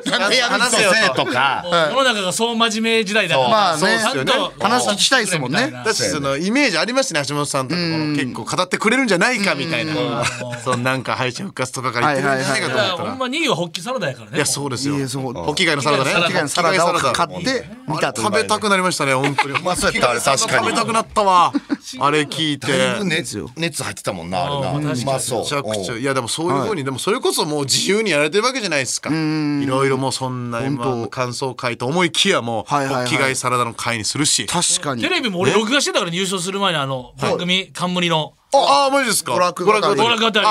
[0.06, 1.64] なんでやるんせえとか。
[1.92, 3.50] 世の中がそう真面目時代だから。
[3.50, 4.00] まあね。
[4.00, 5.58] ちゃんと話聞きたいですもんね。
[5.58, 9.94] みたいなだしそのイメージありましたね橋本さんとかこの結構語ってくれるんじゃないかみたいな。
[10.64, 13.10] そのなんか敗者復活とかから言ってるんじゃないかと思ったら。
[13.10, 14.38] ほんまにはホッキサラダやからね。
[14.38, 14.96] いやそうですよ。
[14.96, 16.12] いやそうホッキ貝のサラダね。
[16.14, 19.60] ホッキ貝のサラダを買って見たという食べたくなりましたね本当に。
[19.64, 21.52] まあそうやったあれ確かに食べたくなったわ。
[22.00, 22.68] あれ聞いて。
[23.04, 24.94] 熱熱入ってたもんなあれな。
[24.94, 25.40] うまそう。
[25.42, 25.96] めちゃくちゃ。
[25.98, 29.10] いやでもそういうふうに、でもそれこそもう自由にやられてるわけじゃないですか。
[29.10, 30.62] いろいろもうそんな
[31.10, 33.06] 感想会と思いきやもう、はいはいはい。
[33.06, 34.46] ホッキ貝サラダの会にするし。
[34.46, 35.02] 確かに。
[35.02, 38.34] テレビも俺録画してたから入賞する前にあの番組冠の。
[38.52, 39.34] ああマジですか？
[39.34, 40.48] 娯楽語り娯楽あたり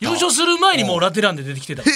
[0.00, 1.82] 優勝する前にもうラテランで出てきてた。
[1.82, 1.86] ー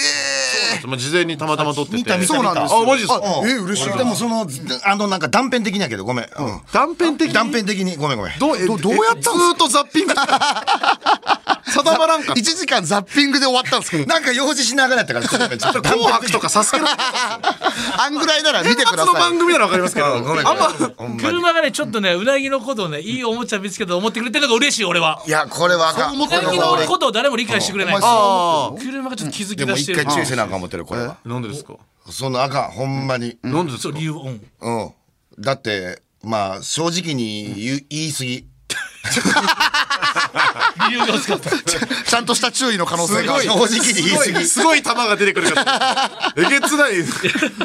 [0.85, 1.97] まあ事前にたまたま撮ってて。
[1.97, 2.81] 見た見たそうなんですよ。
[2.81, 3.21] あマジですか？
[3.23, 3.97] あえ嬉しい。
[3.97, 4.47] でもその
[4.85, 6.31] あのなんか断片的にやけどごめん、うん、
[6.73, 7.33] 断片的に？
[7.33, 7.95] 断片的に。
[7.97, 8.39] ごめんごめん。
[8.39, 10.13] どうえどどうやったずーっとザッピング
[11.71, 14.05] 定まらんかっ1時間ザッピングで終わったんですけど。
[14.05, 16.87] なんか用事しながらやったからちょっとちょっとた 紅白とかサスケの。
[16.91, 19.13] あんぐらいなら見てください。
[19.13, 20.21] の番組ならわかりますけど。
[20.21, 20.71] ごめんあんま
[21.19, 25.21] 車がねちょっとねうなぎのことをねいいおもちゃ見つけたと思ってくれてるのが嬉しい俺は。
[25.25, 26.15] いやこれはあかん。
[26.17, 27.95] そうなぎのことを誰も理解してくれない。
[27.95, 31.17] 車がちょっと気づでも一き出してる回注意せなあかん思ってるこれは。
[31.25, 31.73] あなんでですか？
[32.09, 33.37] そんなあかんほんまに。
[33.43, 33.97] なんでですか？
[33.97, 34.91] 理由うんうん。
[35.39, 38.45] だってまあ正直に言い言い過ぎ
[40.89, 43.41] 理由が薄かったちゃんとした注意の可能性が。
[43.41, 44.45] 正直に言い過ぎ。
[44.45, 46.33] すごい球が出てくるから。
[46.35, 46.93] えげつない。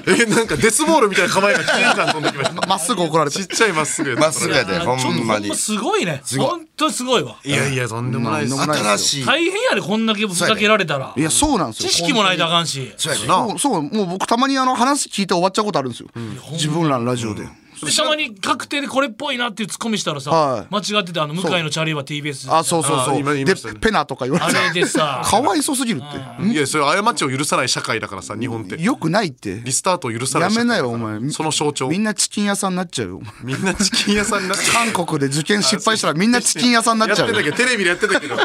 [0.07, 2.67] えなんかデスボールみたいな構えが1年間飛んできました。
[2.67, 5.55] まっすぐ怒られてちっちゃいまっすぐまっすぐやでほんまに。
[5.55, 6.23] すごいね。
[6.37, 6.47] ごい。
[6.47, 7.37] 本当すごいわ。
[7.45, 8.61] いやいやとんでもないです。
[8.61, 9.27] 新しい。
[9.27, 11.13] 大変やでこんだけふざけられたら。
[11.17, 11.89] いやそうなんですよ。
[11.89, 12.93] 知識もないとあかんし。
[12.97, 16.09] そうやでなそうそうもう僕たまにあの話聞いて終わっちゃうことあるんですよ、
[16.53, 17.49] 自分らのラジオで、
[17.85, 20.67] でたまに確定でこれっぽいなっていうツッコミしたらさ、はい。
[20.71, 23.15] 間違っててあの向井のチャリは TBS あそうそうあそう。
[23.15, 23.79] で今言いましたね。
[23.79, 24.81] ペナとか言わあれて。
[24.81, 25.23] れでさ。
[25.27, 26.47] かわいそすぎるって。
[26.47, 28.81] いやそれ過ちを許さない社会だからさ日本って。
[28.81, 29.61] よくないって。
[29.65, 31.31] リスタートを許さないやめなよお前。
[31.31, 31.89] その象徴。
[31.89, 33.23] みんなチキン屋さんになっちゃうよ。
[33.43, 37.35] みんなチキン屋さんになって韓国で受験失敗したらみんなチキン屋さんになっちゃうよ。
[37.35, 38.37] やってたけどテレビでやってたけど。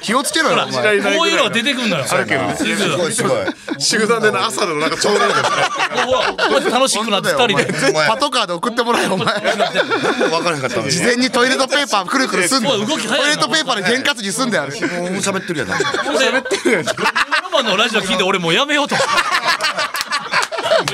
[0.00, 1.00] 気をつけろよお前。
[1.00, 2.04] こういうのが出てくんのよ。
[2.08, 2.64] あるけどねす
[2.96, 3.46] ごいすごい。
[3.78, 5.32] 集団での朝のなんかちょうどいい。
[5.32, 7.90] からほらこうやって楽しくなって二人で。
[7.90, 8.08] お前。
[8.08, 9.34] パトカーで送ってもらえよお前。
[9.40, 14.80] 分からへんかった事前にトイレットペーパーくるくるすんでトイレットペーパーで験担ぎすんであるもう
[15.20, 15.68] 喋ってるやん。
[15.68, 16.84] 喋ってる
[17.50, 18.94] マのラジオ聞いて俺もうやめようと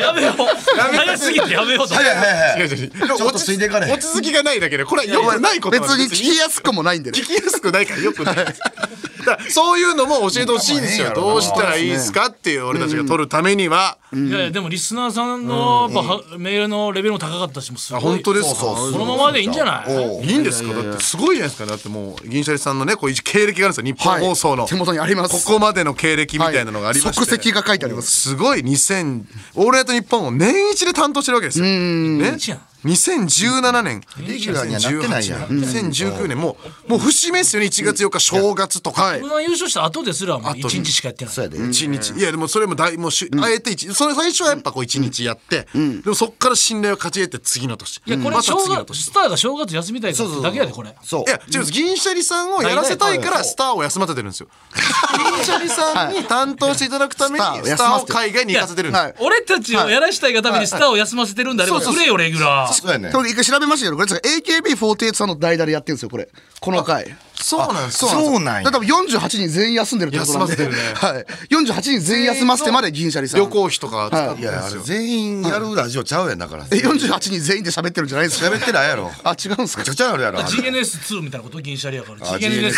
[0.01, 0.35] やめよう。
[0.37, 1.95] 早すぎてやめようと。
[1.95, 3.17] はいはいはい違う違う違う。
[3.17, 7.19] ちょっとついていかれへん落ち着きがないだけでこれはよくないこと別なんに聞きやすくもないんでね。
[7.19, 8.37] 聞きやすくないからよくない。
[8.37, 11.13] だからそういうのも教えてほしいんですよ。
[11.15, 18.03] どうしたらいいですかっていう俺たちが取るためには、いやいやでもリスナーさんのやっぱはメールのレベルも高かったしもうすごい。
[18.03, 18.61] あ本当ですか？
[18.61, 19.97] このままでいいんじゃない？
[19.97, 20.23] おう。
[20.23, 20.73] いいんですか？
[20.75, 21.67] だってすごいじゃないですか。
[21.67, 23.85] だってもう銀シャリさんのねこういう経歴があるんですよ。
[23.85, 25.45] 日本放送の、手元にあります。
[25.45, 28.13] ここまでの経歴みたいなのがありまして、即席が書いてあります。
[28.13, 29.25] すごい2000
[29.57, 31.64] オールナイトニッポンを年一で担当してるわけですよ。
[31.64, 32.35] ね。
[32.37, 34.03] 一やん2017年。
[34.18, 35.40] レギュラーにはなってないやん。
[35.49, 37.66] 2018 2019年もうもう節目ですよね。
[37.66, 39.18] 1月4日正月とか。
[39.20, 41.35] この優勝した後ですらもう一日しかやってない。
[41.35, 41.68] そうやで。
[41.68, 42.11] 一日。
[42.14, 47.99] いやでもそれも大もうし、あえて一それ最初はやっぱこう一日やって、でもそっから信頼を勝ち得て次の年。
[48.07, 48.96] いやこれまた正次の年。
[48.99, 50.94] 月スターが正月休みたいからってだけやでこれ。
[51.03, 51.22] そう。
[51.22, 51.72] いや違うんです。
[51.72, 54.49] 銀シャリさんをやらせたいからスターを休ませてるんですよ。
[55.35, 57.66] 銀シャリさんに担当していただくためにはい。
[57.66, 59.03] スターを海外に行かせてるんです。
[59.03, 59.14] はい。
[59.20, 61.64] 俺たちをやらしたいがためにスターを休ませてるんだ。
[61.64, 66.29] あればくれよレギュラーそうやね一回調べましたけどこれ AKB48 さんの代打でやってるんですよこれ。
[66.61, 67.17] この回。
[67.40, 68.05] そうなんです。
[68.05, 68.70] よそうなんや。
[68.70, 70.53] だから48人全員休んでるってことなんで。
[70.55, 70.94] 休ませてるね。
[70.94, 73.40] はい、48人全員休ませてまで銀シャリさん。
[73.40, 74.44] 旅行費とか使ってい。
[74.44, 78.49] やあれるんですよ全員やるラジオちゃうやんだからえ48人全員で喋ってるんじゃないですか？
[78.49, 79.12] 喋ってないやろ。
[79.25, 79.81] あ違うんですか？
[79.81, 82.27] めちゃくちゃあるやろ GNS2 みたいなこと銀シャリやから。
[82.27, 82.75] あ GNS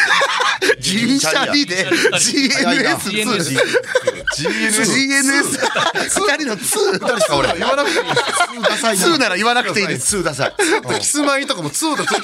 [0.80, 3.58] 銀シャリで GNS2
[4.36, 5.42] GNS
[6.08, 7.84] 二人の2しか俺言わな。
[7.84, 8.02] くてい。
[8.58, 8.96] いダサい。
[8.96, 9.86] 2なら言わなくていい。
[9.88, 10.54] です2ダサい。
[11.00, 12.14] キスマイとかも2だつい。
[12.14, 12.22] てる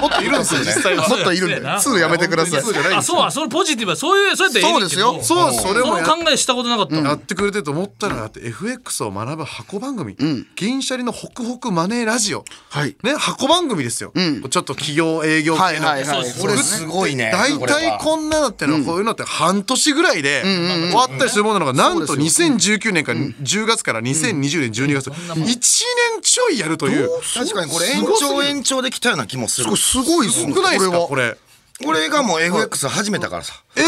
[0.00, 1.08] もっといるんですよ実際は。
[1.08, 1.80] もっといるんでな。
[1.80, 2.62] すぐやめてください。
[2.62, 3.90] そうじゃないんあそうあそれポジティブ。
[3.90, 4.94] はそういうそうやってそうです
[5.26, 10.16] そうそれそも考えしたことなかったやってくれてると思ったらだって FX を学ぶ箱番組、
[10.56, 12.96] 銀シャリのホクホクマネーラジオ、はい。
[13.02, 16.32] ね箱番組ですよ、ちょっと企業営業系の、はいはい。
[16.40, 16.84] これす。
[16.86, 27.08] ごいね大体こんなのってのはこういうのって半年ぐらいで終わったりするものなのがなんと2019年から10月から2020年12月1年ちょいやるという。
[27.34, 29.76] 確かにこれ延長延長できたような気もする。
[29.76, 30.54] すごいですね。
[30.54, 30.98] 少ないですか？
[30.98, 31.28] ここれは。
[31.30, 31.38] れ
[31.84, 33.54] 俺がもう FX 始めたからさ。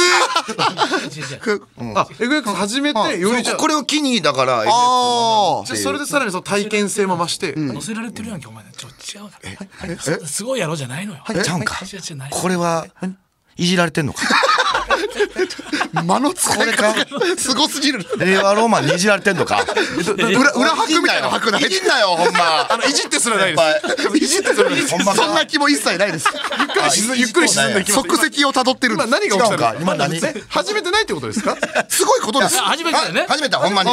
[1.95, 3.57] あ FX 始めてよりじゃあ。
[3.57, 4.65] これを機にだからあ
[5.65, 9.25] じゃあそれでさらにその体験性も増して、乗せられてるやんけお前ちょっと違う
[10.21, 11.23] なすごいやろじゃないのよ。
[11.45, 11.81] ちゃうんか。
[12.31, 13.65] これはい。
[13.65, 14.66] じられてんのかあ
[15.93, 17.07] 間の使い方が
[17.37, 18.07] すごすぎる。
[18.19, 19.65] 令和ローマンにいじられてんのか？
[20.17, 21.63] 裏裏拍みたいな拍ない。
[21.63, 22.67] いじんなよほんま。
[22.71, 23.59] あのいじってすらないで
[24.11, 24.17] す。
[24.17, 24.89] いじってすらないです。
[24.89, 26.27] そんな気も一切ないです。
[26.37, 28.95] ゆっくり沈んゆっくり沈んでいきます即席をたどってる。
[28.95, 29.73] 今何が起きた違うんか。
[29.75, 30.17] の今何？
[30.17, 31.57] え始めてないってことですか？
[31.89, 32.59] すごいことです。
[32.61, 33.27] あ初めてだよね。
[33.29, 33.91] 始めたほんまに。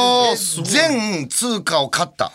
[0.64, 2.32] 全通貨を買った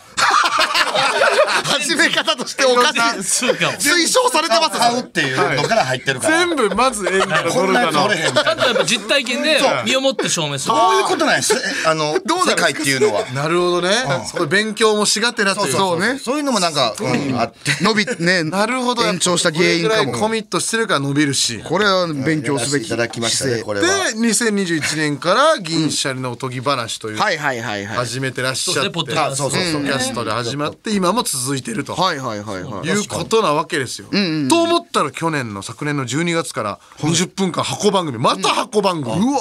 [1.64, 3.48] 始め方としておかしい。
[3.50, 6.38] 推奨されてます買うっていうのから入ってるから。
[6.38, 7.50] 全部まず円からド。
[7.50, 10.74] こんルかのなやつおれへんみちゃんとやっぱ実体験で身をもって証明する。
[10.74, 11.54] そういうことなん です
[11.86, 12.14] あの
[12.46, 13.24] 世界っていうのは。
[13.32, 13.90] なるほどね、
[14.30, 15.72] それ勉強もしがてらっていう。
[15.72, 16.18] そうね。
[16.18, 17.76] そういうのもなんか、うん、あって。
[17.82, 19.04] 伸びねなるほど。
[19.04, 21.60] 延長した原因かこれぐらいコもミットしてるから伸びるし。
[21.64, 27.96] これは勉強すべきいただきましたねこれでは2021年から銀シャリのおとぎ話という、はいはいはいはい。
[27.96, 28.80] 始めてらっしゃって。
[28.80, 29.50] そうですねポッドキャスト。
[29.50, 32.88] そうそうキャストで始まって今も続いてると、はいはいはいはい。
[32.88, 34.08] いうことなわけですよ。
[34.48, 39.40] と思ったら去年の昨年の12月から20分間箱番組また箱番組、うわ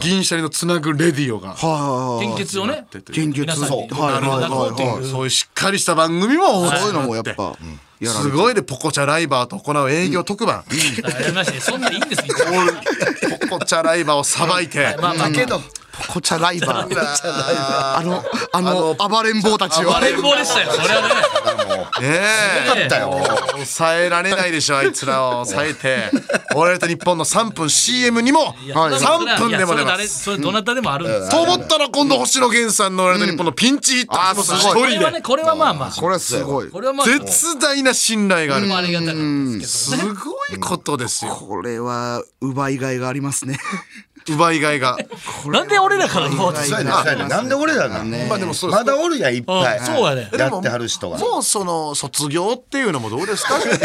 [0.00, 1.56] 銀シャリのつなぐレディオが
[2.20, 5.00] 献血をね献血はいはいはいなるほどってい。
[5.00, 7.56] うそういうしっかりした番組もそういうのもやっぱ
[8.00, 10.64] やられてすごいでポコチャライバーと行う営業特番、
[11.02, 12.26] やりましたねそんなんいいんです。
[12.26, 12.34] よ
[13.48, 15.64] ポコチャライバーをさばいて、まあまあけどポ
[16.08, 17.96] コチャライバー。
[17.96, 19.90] あのあの暴れん坊たちを。
[19.90, 20.70] バレーボーでしたよ。
[20.72, 21.08] それはね
[22.00, 22.20] ね
[22.64, 22.66] え。
[22.66, 23.18] だったよ。
[23.52, 25.44] 抑えられないでしょあいつらを。
[25.44, 26.10] 抑えて
[26.54, 28.54] 「俺と日本の3分 CM」にもはい
[28.94, 30.24] 3分でも出ます。
[30.24, 31.30] それどなたでもあるんです。
[31.30, 34.90] と思ったら今度星野源さんの「俺と日本のピンチヒッター」あーすごい。
[34.94, 35.22] これはね。
[35.22, 35.90] これはまあまあ。
[35.90, 36.70] これはすごい。
[36.70, 38.66] これはまあ絶大な信頼がある。
[39.66, 41.34] すごいことですよ。
[41.34, 43.58] これは奪いがいがありますね
[44.28, 44.96] 奪いがいが。
[45.46, 49.78] なんで俺らから言おうとなんで俺らがまあでもそうまだおるやんいっぱい。
[49.78, 50.30] うんそうやね。
[50.36, 51.18] やってはる人が。
[51.18, 53.56] もうその卒業っていうのもどうですか？
[53.58, 53.76] っていう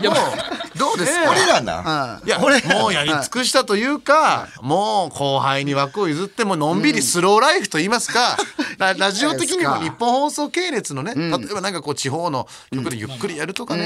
[0.00, 1.30] いやもうどうですか？
[1.30, 2.20] 俺らな。
[2.24, 8.36] いや俺もうやり尽くしたというか、もう後輩に枠を譲ってものんびりスローライフと言いますか、
[8.78, 13.82] ラ ラジオ的にも日本放送系列のね、例えばなんかこう地方の曲でゆっくりやるとかね、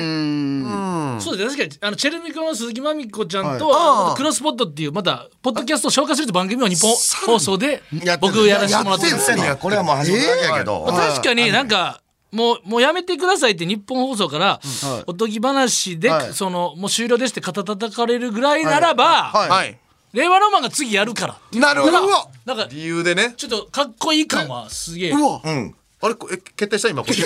[1.20, 6.90] そうです確かにあのチェルミコの鈴木まみこちゃんと、クロスポットっていうまたポッドキャストを紹介するって番組を日本
[7.24, 7.80] 放送で
[8.20, 9.56] 僕やらせてもらってるんですよ。
[9.56, 14.60] これはもう始まっただけやけど、まあ確かになんかもうもうやめてくださいって日本放送から
[15.06, 16.34] おとぎ話で、はい。
[16.34, 19.48] そのもう終了ですって肩叩かれるぐらいならば、はい。
[19.48, 19.78] はい。
[20.14, 22.00] 令和ロマンが次やるからなるほど。
[22.44, 23.34] なんか理由でね。
[23.36, 25.10] ちょっとかっこいい感はすげえ。
[25.12, 25.40] うわ。
[25.44, 25.76] うん。
[26.02, 26.88] あれこえ決定した？
[26.88, 27.16] 今これ。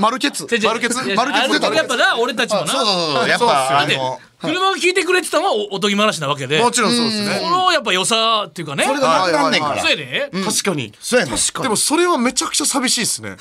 [0.00, 0.48] マル ケツ。
[0.50, 2.66] 違う違う丸血いや丸血あの時やっぱな俺たちもな。
[2.66, 6.60] そうそうそうやっぱよあの車が聞いてくれてたのはおおとぎ話なわけで。
[6.60, 7.40] もちろんそうですね。
[7.42, 8.84] このやっぱ良さっていうかね。
[8.84, 10.30] それがなくなんねんからそうやで。
[10.44, 10.92] 確かに。
[11.00, 11.36] そうやねん。
[11.62, 13.36] でもそれはめちゃくちゃ寂しいですね。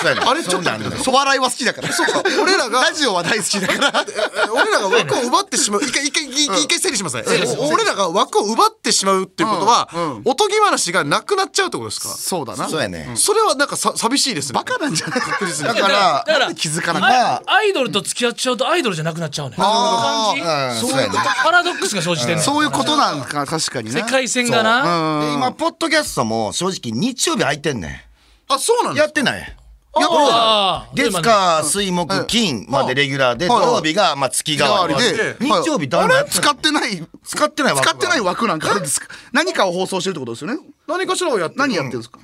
[0.00, 0.28] そうやねん。
[0.28, 1.92] あれちょっとそうなんだよお笑いは好きだから。
[1.92, 2.22] そうか。
[2.42, 4.04] 俺らがラジオは大好きだから。
[4.06, 5.82] え俺らが枠を奪ってしまう。
[5.82, 7.24] 一回一回一回一回整理しますね、
[7.58, 9.88] お俺らが枠を奪ってしまうっていうことは、
[10.24, 12.08] おとぎ話がなくなっちゃうってことですか？
[12.10, 12.68] そうだな。
[12.68, 13.16] そうやねん。
[13.16, 14.54] それはなんかさ寂しいですね。
[14.54, 15.20] バカなんじゃない？
[15.20, 19.58] だからだから気づかなかっあアイドルと付き合っちゃうとアイドルじゃなくなっちゃうねん
[19.96, 20.40] 感じ？
[20.40, 21.18] うんそうやね。
[21.18, 22.44] んパラドックスが生じてんねん。
[22.44, 25.20] そういうことなんか確かにね世界線がな。
[25.20, 28.06] で今ポッドキャストも正直日曜日空いてんね
[28.48, 29.56] あそうなんやってない。
[29.98, 30.94] あー。
[30.94, 33.66] 月火水木金までレギュラーで土はい。
[33.76, 35.36] 曜日がまあ月替わりで。
[35.40, 37.02] 日曜日誰使ってない？
[37.24, 37.90] 使ってない枠が。
[37.92, 39.08] 使ってない枠なんかあるんですか？
[39.32, 41.60] 何かを放送してるってことですよね何かしらをやってる。
[41.60, 42.18] 何やってるんですか？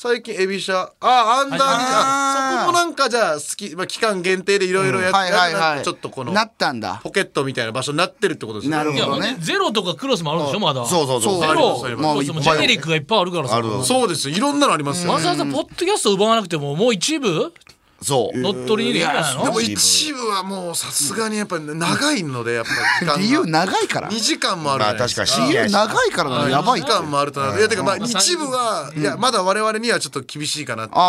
[0.00, 0.92] 最近エビシャ。
[1.00, 5.82] あアンダーあそこもなんかじゃあ好き、まあ、期間限定でいろいろやって、はいはいはい。
[5.82, 7.00] ちょっとこのなったんだ。
[7.02, 8.76] ポケットみたいな場所になってるってことですね。
[8.76, 9.36] なるほどね。
[9.40, 10.86] ゼロとかクロスもあるんでしょまだ。
[10.86, 11.40] そうそうそう。
[11.40, 13.56] ゼロもジェネリックがいっぱいあるからさ。
[13.56, 14.36] あるそうですよ。
[14.36, 17.52] いろんなのありますよ、わざわざポッドキャスト奪わなくてももう一部
[18.00, 18.38] そう。
[18.38, 23.18] 乗っ取りにできないでのも一部はもうさすがにやっぱり長いのでやっぱり時間が。
[23.18, 25.52] 理由長いから2時間もあるじゃないですか、まあ確かに。
[25.52, 27.32] 理由長いからなのやばい2って時間もある。
[27.32, 30.92] となるといやてかまあ一部はいやまだ我々にはちょっと厳しいかなって。
[30.94, 31.00] あ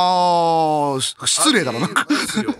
[0.97, 2.07] ーし失礼だろなんか。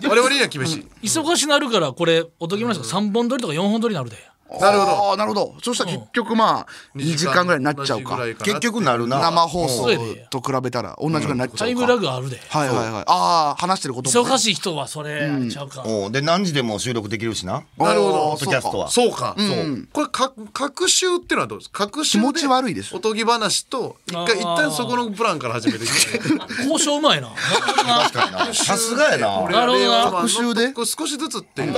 [0.08, 0.86] 我々には厳しい。
[1.02, 4.29] 忙しなるからこれおとぎ話が3本撮りとか4本撮りになるで
[4.60, 5.16] なるほど。
[5.16, 5.54] なるほど。
[5.62, 8.18] そしたら結局まあ2時間ぐらいになっちゃうか。
[8.42, 9.18] 結局なるな。
[9.20, 9.86] 生放送
[10.30, 11.58] と比べたら同じぐらいになっちゃうか。
[11.58, 12.40] タイムラグあるで。
[12.48, 13.04] はいはいはい。
[13.06, 15.82] ああ話してること忙しい人はそれちゃうか。
[15.86, 17.62] おうで何時でも収録できるしな。
[17.78, 18.12] なるほど。
[18.30, 18.88] ポッドキャストは。
[18.90, 19.88] そうか、そう。
[19.92, 21.86] これか隔週っていうのはどうですか？
[21.86, 22.94] 隔週で気持ち悪いです。
[22.96, 25.84] おとぎ話と一回一旦そこのプランから始めて
[26.64, 27.28] 交渉うまいな。
[27.30, 28.52] 確かにな。
[28.54, 29.38] さすがやな。
[29.40, 30.72] 俺ら令和版の隔週で？
[30.86, 31.72] 少しずつっていう。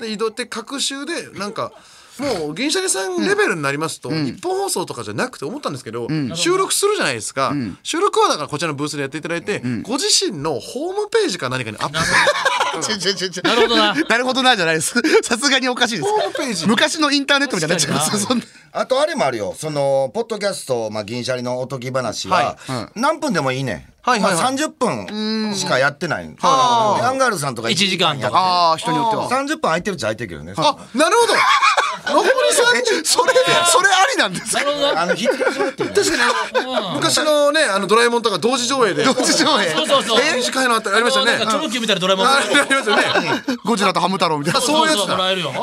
[0.00, 1.72] で移動って隔週でなんか
[2.18, 5.74] もう銀シャリさんレベルになりますと、ニッポン放送とかじゃなくて思ったん。
[5.74, 13.42] ですけど、収録するじゃないですか、収録はだからこちらのブースでやっていただいて、ご自身のホームページか何かにアップする。
[13.42, 13.94] なるほどな。
[14.08, 14.56] なるほどな。
[14.56, 14.94] じゃないです。
[15.22, 16.08] さすがにおかしいです。
[16.08, 16.66] ホームページ。
[16.66, 18.44] 昔のインターネットみたいになっちゃいますそんな。
[18.72, 19.54] あとあれもあるよ。
[19.56, 22.56] そのポッドキャスト、まあ、銀シャリのおとぎ話は、
[22.96, 23.72] 何分でもいいね。
[24.02, 24.42] はいはいはい。
[24.42, 26.24] まあ、30分しかやってない。
[26.42, 28.38] アンガールズさんとか1時間とか。
[28.38, 29.30] ああ人によっては。
[29.30, 30.54] 30分空いてるっちゃ空いてるけどね。
[30.56, 31.34] あなるほど
[32.06, 33.32] 残り30それ
[33.66, 34.62] それありなんですか？
[34.96, 36.22] あの引っ確かに
[36.76, 39.04] あの昔のねあのドラえもんとか同時上映で。
[39.04, 39.70] 同時上映。
[39.70, 40.36] そうそうそう。
[40.36, 41.32] 短いのあったありましたね。
[41.32, 42.26] なんかチョロ Q みたいなドラえもん。
[42.26, 43.02] あありますよね。
[43.64, 44.60] ゴジラとハム太郎みたいな。
[44.60, 45.16] そういうやつだ。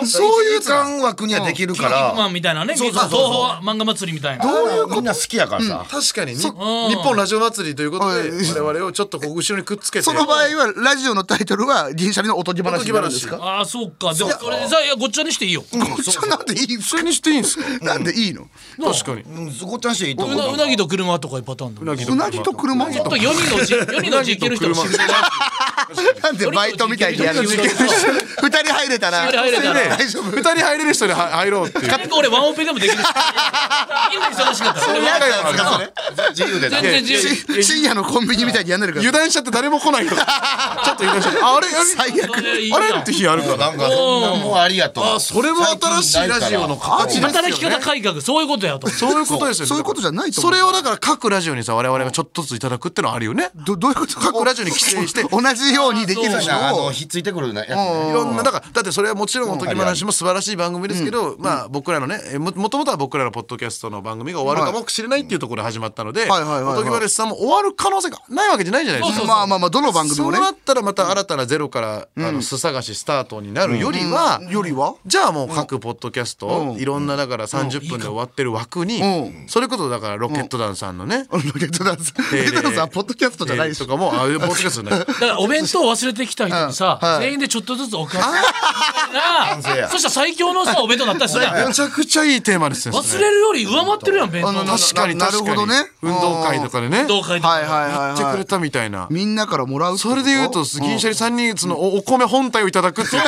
[0.06, 3.21] そういう時間枠にはできるかキン肉マらンみたいなね東そうそうそう
[3.58, 4.45] 宝漫画祭りみたいな。
[4.89, 6.34] みんな好きやからさ、確かに。
[6.34, 6.49] に日
[6.95, 10.04] 本ラジオ祭りということで我々をちょっとこう後ろにくっつけて。
[10.04, 13.38] その場合はラジオのタイトルは銀シャリのおとぎ話になるんですか？
[13.38, 14.13] ああそうか。
[14.13, 15.63] でもそれでさいやごっちゃにしていいよ。
[15.69, 17.86] そんなんでいいそれにしていいんですか？
[17.86, 18.48] なんでいいの？
[18.82, 19.22] 確かに。
[19.22, 20.36] うん、そこちゃんしていいと思う。
[20.36, 21.82] うなうなぎと車とかいうパターンだ。
[21.82, 22.91] うなぎうなぎと車？
[22.91, 29.24] ちょっと4人の うち4人のうち行ける人なんでバイトみたいにやる 二人入れたら。
[29.26, 29.98] 二人入れたら。
[29.98, 30.32] 大丈夫？
[30.32, 31.89] 二人入れる人では入ろうっていう。
[31.98, 33.08] 結構俺ワンオペでもできるし。
[34.12, 34.72] みんな忙しか？
[34.72, 35.72] ったそういう回もあるか？
[35.74, 37.13] それ自由でな全然自
[37.54, 37.63] 由。
[37.63, 39.02] し深夜のコンビニみたいにやんなるから。
[39.02, 40.22] 油断しちゃって誰も来ないとか
[40.86, 41.67] ちょっと油断しちゃってああれ？
[41.98, 42.36] 最悪。
[42.36, 43.00] それいいあなれ？
[43.00, 43.58] って日あるから。
[43.58, 45.15] なんかそんなもうありやと。
[45.15, 48.89] あそれも新しいラジオの形ですよ働き方改革そういうことやと。
[48.89, 49.69] そういうことですよね。
[49.69, 53.49] そういうことじゃないと思そうれをだから各ラジオにさ我々がちょっとずついただくってのはあるよね。
[53.55, 54.19] ど どういうこと？
[54.19, 66.43] 各ラジオに規定して同じようにできる人あのをひっついてくるやついねろんなだからだってそれはもちろんおとぎ話も素晴らしい番組ですけど、まあ僕らのねえももともとは僕らのポッドキャストの番組が終わるかもしれないっていうところで始まったので、はい。
[66.43, 66.49] はい。
[66.49, 66.63] はい。
[66.63, 66.73] はい。
[66.75, 69.25] おとぎ話さんも終わる可能性がないわけじゃないじゃないですか。
[69.25, 76.80] まあまあまあどの番組そうもねなったらまた新たなゼロから、あの巣探しスタートになるよりは、よりはじゃあもう各ポッドキャスト、うん。
[76.80, 79.47] いろんなだから30分で終わってる枠に、うん。
[79.47, 82.13] それこそだからロケット団さんのね、ロケットダンス。
[82.17, 82.52] ロケえー。
[82.52, 88.36] ットダンスはポッドキャストじゃないとかもあポッドキャストじゃないだからお弁当忘れてきた人にさ、全員でちょっとずつ送らせて
[89.13, 89.89] な成や。
[89.89, 91.65] そしたら最強のさお弁当になったりするや。
[91.65, 95.56] んめちゃくちゃいいテーマですよ忘れるより上回ってるやん弁当確かになな確かに。
[95.56, 95.91] るほどね。
[96.02, 97.02] 運動会とかでね。
[97.02, 97.54] 運動会とか。
[97.54, 99.08] はいはいはいはいやってくれたみたいな。
[99.10, 103.21] みんなからもらうそれで言うと銀シャリさんにそのおお米本体をいただくっていう。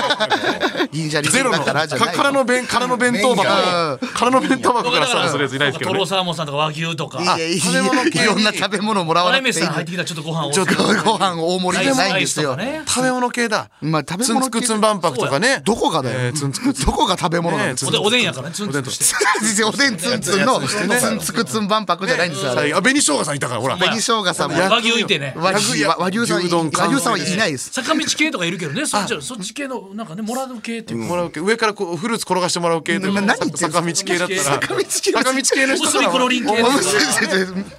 [0.91, 3.43] 銀シャリゼロのだからの弁空の弁当箱。
[3.43, 5.95] うん空の弁当箱からだからスタートするやついないですけどね。
[5.95, 7.21] トロサーモンさんとか和牛とか。
[7.21, 8.09] いやいやい食べ物系。
[8.09, 12.55] にやいろんな食べ物もらわなくていいさん入ってきたらちょっとご飯をちょっとご飯大盛りじゃないんですよ。
[12.55, 12.81] ね。
[12.88, 13.69] 食べ物系だ。
[13.81, 15.62] まあ食べ物系ツクツン万博とかね。
[15.65, 16.19] どこがだよ。
[16.19, 16.86] えーツンツクツン。
[16.86, 17.73] どこが食べ物なの？
[17.73, 19.63] ねおでおでんやからねツンツンとして。
[19.63, 23.75] おでん ツンツンのツンツクツン万博じゃないんですよあ紅生姜さんいたからほら。
[23.77, 24.57] 紅生姜さんも。
[24.59, 25.33] 和牛いてね。
[25.38, 27.71] 和牛和和牛さん和牛さんはいないです。
[27.71, 28.86] 坂道系とかいるけどね。
[28.86, 31.05] そっちそっち系のなんかねもらう系っていうか。
[31.07, 31.39] もらう系。
[31.39, 34.41] 上からこうフルーツ転がしてもらう系というかな何言ってんすか坂道系だったら。
[34.41, 36.65] 坂道系坂道系の人薄いクロリン系お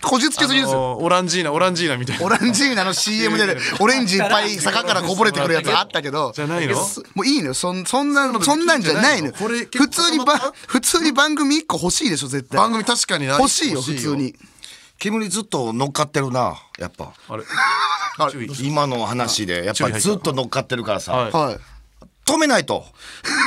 [0.07, 0.99] こじつけすぎですよ。
[1.01, 2.25] オランジーナオランジーナみたいな。
[2.25, 6.77] オランジーナの CM でオレンジいっぱい坂からこぼれてくるやつあったけどじゃないの？
[6.85, 7.55] すもういいのよ。
[7.55, 9.29] そんそんなそんなんじゃないの？
[9.29, 9.35] よ。
[9.39, 12.59] これ結構普通にば普通に番組1個欲しいでしょ絶対。
[12.59, 13.39] 番組確かにな。
[13.39, 14.35] 欲しいよ普通に。
[14.99, 17.13] 煙ずっと乗っかってるなやっぱ。
[17.29, 17.45] あれ？
[18.31, 18.69] 注意。
[18.69, 21.33] 今の話でやっぱりずっと乗っかってるからさ、はい。
[21.33, 21.74] はい
[22.25, 22.85] 止めないと。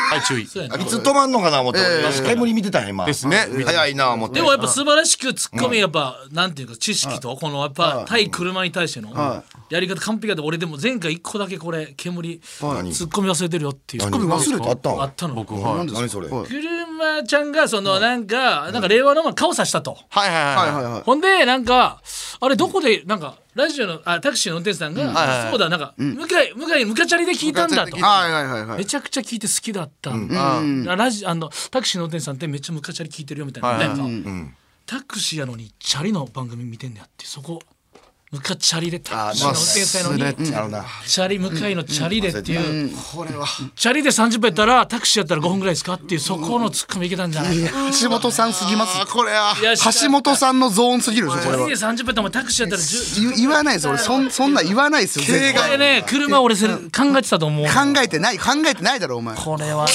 [0.09, 0.43] はい注意。
[0.43, 1.79] いつ止まんのかな思って、
[2.25, 3.05] 煙見てたんや今。
[3.05, 3.47] ですね。
[3.65, 4.35] 早いな思って。
[4.35, 14.03] でもやっぱ素晴らしくツッコミやっぱなんていうか知識とこのやっぱ対車に対してのやり方完璧だって俺でも前回一個だけこれ煙ツッコミ忘れてるよっていう。
[14.03, 14.11] 何？
[14.11, 15.01] コミ忘れてあったん？
[15.01, 15.35] あったの。
[15.35, 16.09] 僕何？
[16.09, 19.97] それ、車ちゃんがそのなんかなんか令和のまま顔さしたと。
[20.09, 20.55] はいはい。
[20.55, 21.01] はいはいはい。
[21.01, 22.01] ほんでなんか
[22.39, 26.17] あれどこでなんかラジオのあタクシーの運転手さんがそうだなんか向井
[26.55, 27.97] 向井ムカチャリで聞いたんだと。
[27.97, 28.77] はいはいはいはい。
[28.77, 30.27] めちゃくちゃ聞いて好きだったん
[30.85, 34.53] だ、ラジあのタクシーの運転手さんってめっちゃムカチャリ聞いてるよみたいな、はいなんか、
[34.85, 37.59] タクシーやのにチャリの番組見てんねやってそこ
[38.29, 43.45] 向かチャリでタクシーの運転手さんのにチャリ向かいのチャリでっていう、これは。
[43.73, 47.71] チャリで30分やったらタクシーやったら5分ぐらいですかっていうそこのツッコミいけたんじゃないか。
[48.01, 49.01] 橋本さんすぎます。
[49.01, 49.55] あこれは。
[50.01, 51.55] 橋本さんのゾーンすぎるでしょこれは。
[51.69, 53.97] チャリで30分やったらお前タクシーやったら10言言わないです俺。
[53.97, 55.71] そんそんなん言わないですよ絶こ対。
[55.71, 56.81] れね車俺それ考
[57.17, 57.65] えてたと思う。
[57.65, 57.71] 考
[58.03, 59.37] えてない考えてないだろお前。
[59.37, 59.93] これはね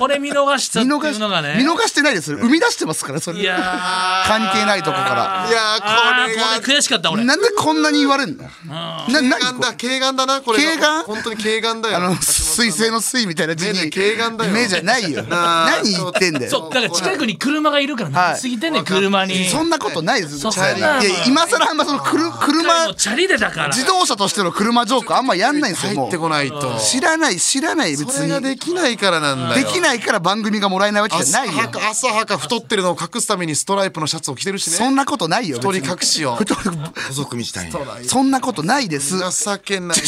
[0.00, 1.60] これ見逃したって見逃いうのがね。
[1.60, 2.38] し見逃してないですよ。
[2.38, 3.38] 生み出してますからそれ。
[3.38, 4.26] いやー。
[4.26, 5.86] 関係ないとこかいやこ
[6.26, 7.20] れが悔しかった俺。
[7.20, 8.44] らなんでこんなに言われんの？
[8.66, 11.96] な軽何眼だ軽眼だなこれ軽眼本当に軽眼だよ。
[11.96, 14.52] あの水星の水みたいな字に軽眼だよ。
[14.52, 15.22] 目じゃないよ。
[15.28, 15.70] なあ。
[15.70, 16.50] 何言ってんだよ。
[16.50, 18.32] そうだから近くに車がいるからはい。
[18.32, 19.48] なすぎてんねん車に。
[19.48, 20.38] そんなことないです。
[20.38, 20.80] そチャリ。
[20.80, 23.68] いや今更あんまそのくる車チャリでだから。
[23.68, 26.76] 自動車としての車ジョークあんまやんないんですよも入ってこないと。
[26.76, 29.66] う知らない知らない別それがにできないからなんだよ。
[29.66, 31.62] できないから番組がもらえないわけじゃ浅ないよ。
[31.62, 34.76] はか浅はか太ってるのを隠すためにストライプのシャツを着てるしね。
[34.76, 36.36] そんなことないよ太り隠しを。
[36.36, 36.60] 太り
[37.08, 37.78] 細く見したいんや。
[38.06, 39.18] そんなことないです。
[39.18, 39.98] 情けない。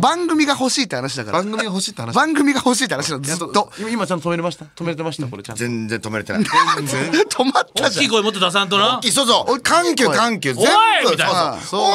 [0.00, 1.38] 番組が欲しいって話だから。
[1.38, 2.14] 番組が欲しいって話。
[2.14, 4.64] 番組が欲しいって話なのずっと今今ちゃんと止めれました？
[4.64, 5.28] 止めてました？
[5.28, 5.60] これちゃんと。
[5.60, 6.42] 全然止めれてない。
[6.42, 8.04] 止まった大じゃん。
[8.04, 9.00] きい声もっと出さんとな。
[9.02, 9.60] そうそう。
[9.60, 10.54] 緩急緩急。
[10.54, 11.32] 全部おいみたい。
[11.32, 11.92] なおい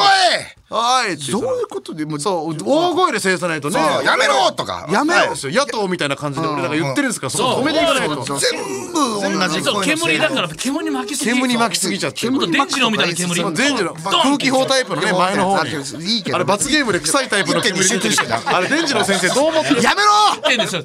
[0.74, 3.78] はいどういうことでもうそう大声で制さないとね。
[4.04, 4.88] やめろとか。
[4.90, 5.64] やめろですよ。
[5.64, 7.26] 野党みたいな感じで俺らが言ってるんですか？
[7.26, 8.24] らそこ止めていかないと。
[8.24, 12.28] 全部同じそ煙だから煙巻きすぎ煙巻きすぎちゃって。
[12.28, 13.34] もっと電池のみたいな煙。
[13.34, 15.70] そう全時のドン空気砲タイプのね前の方に。
[16.16, 18.14] いいけどあれ罰ゲームで臭いタイプの煙出てる
[18.46, 19.82] あれ電池の先生どう思ってる？
[19.82, 20.84] やめろってんですよ。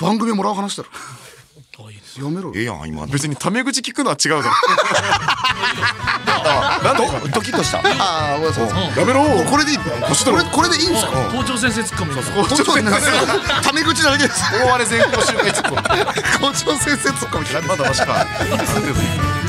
[0.00, 0.90] 番組もらう話だろ
[1.78, 1.84] や
[2.30, 2.50] めろ。
[2.54, 4.46] ええやん今別にタメ口聞くのは違うだろ。
[6.96, 7.78] ドドキッとした。
[7.78, 7.82] あ
[8.36, 9.24] あそうそうやめろ。
[9.50, 9.96] これでいいこれ
[10.44, 11.10] これでいいんですか？
[11.36, 12.90] 校長先生ツッコミです校長先生。
[13.62, 14.40] タメ口だけです。
[14.52, 15.90] 大荒れ全校集会ツッコミ校
[16.72, 18.26] 長先生ツッコミって何まだマシか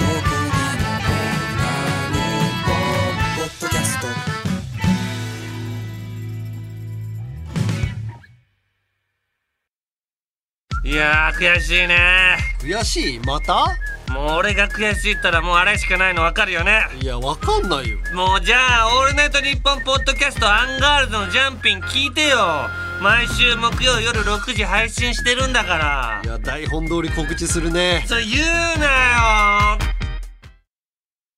[11.07, 12.37] やー悔しいね。
[12.59, 13.19] 悔しい？
[13.19, 13.65] また？
[14.11, 16.87] もう俺が悔しいったらもうあれしかないの分かるよね。
[17.01, 17.97] いやわかんないよ。
[18.13, 22.37] もうじゃあ「オールナイトニッポン」ポッドキャストアンガールズのジャンピン聞いてよ。
[23.01, 26.21] 毎週木曜夜6時配信してるんだから。
[26.23, 28.03] いや台本通り告知するね。
[28.07, 28.45] それ言う
[28.79, 28.85] な
[29.75, 29.79] よ。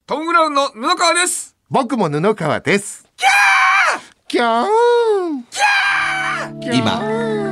[0.08, 1.56] トム・ブラウンの布川です。
[1.70, 3.06] 僕も布川です。
[3.18, 3.59] キャー
[6.62, 7.02] 今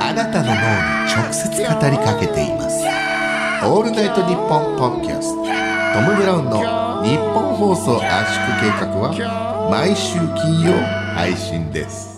[0.00, 2.82] あなたの脳に直接語りかけています
[3.66, 5.48] 「オールナイトニッポン」ポッキャスト。
[5.94, 6.58] トム・ブラウンの
[7.02, 10.72] 日本放送圧縮計画は毎週金曜
[11.14, 12.17] 配信です。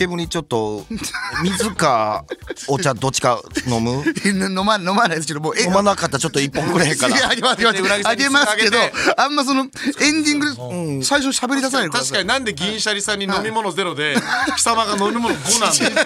[0.00, 0.86] 煙ちょっと
[1.42, 2.24] 水か
[2.68, 4.02] お茶どっちか飲む？
[4.24, 7.28] 飲ま飲まないですけどもうえ飲まなかったらちょっと一本くれへんから。
[7.28, 8.08] あげますあげます。
[8.08, 8.78] あげますけど
[9.18, 9.66] あんまその
[10.00, 12.08] エンディングで最初喋り出さないでください。
[12.08, 14.16] 確かになんで銀シャリさんに飲み物ゼロで
[14.56, 16.00] 貴様が飲み物5なん だ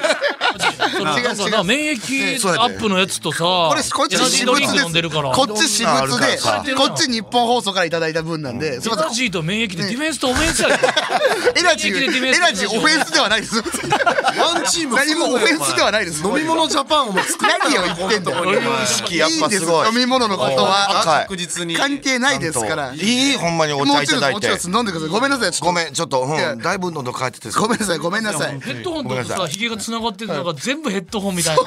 [0.98, 5.30] よなんかな免疫アップのやつとさこれこっち私物飲んでるから。
[5.30, 6.64] こっち私物でさ。
[6.76, 10.74] こっち日本放送からいただいた分なんでエナジーと免疫でディフェンスとオフェンスやで。
[11.56, 16.24] エナジー免疫でディフェンスエナジーオフェンスではないですワンチーム何もオフェンスではないです。
[16.24, 17.52] 飲み物ジャパンを作る。
[17.62, 18.44] 何を言ってんだよ。
[18.82, 19.60] 意識やっいいんです。
[19.60, 21.24] ぱすごい飲み物のことは。
[21.28, 21.76] 確実に。
[21.76, 22.92] 関係ないですから。
[22.94, 24.48] いいほんまにお茶いただいて。
[24.66, 25.08] 飲んでください。
[25.08, 25.52] ごめんなさい。
[25.52, 26.26] ちょっとごめんちょっと、
[26.62, 28.60] だいぶ喉乾いててごめんなさいごめんなさい。
[28.60, 31.62] ヘッドホンとさいさヒゲが繋がってるのが全部ヘッドホンみたいな。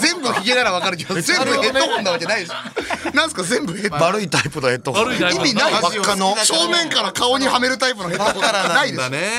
[0.00, 2.54] 全部ヒゲならわかるけど全部ヘッドホンなわけないでしょ。
[3.14, 4.06] なんすか全部ヘッドホン。
[4.08, 5.14] 悪いタイプのヘッドホン。
[5.14, 5.72] 意味ない。
[5.72, 6.36] 真っ赤の。
[6.36, 8.40] 正面から顔にはめるタイプのヘッドホン。
[8.40, 8.74] からなです。
[8.74, 9.30] ないんだね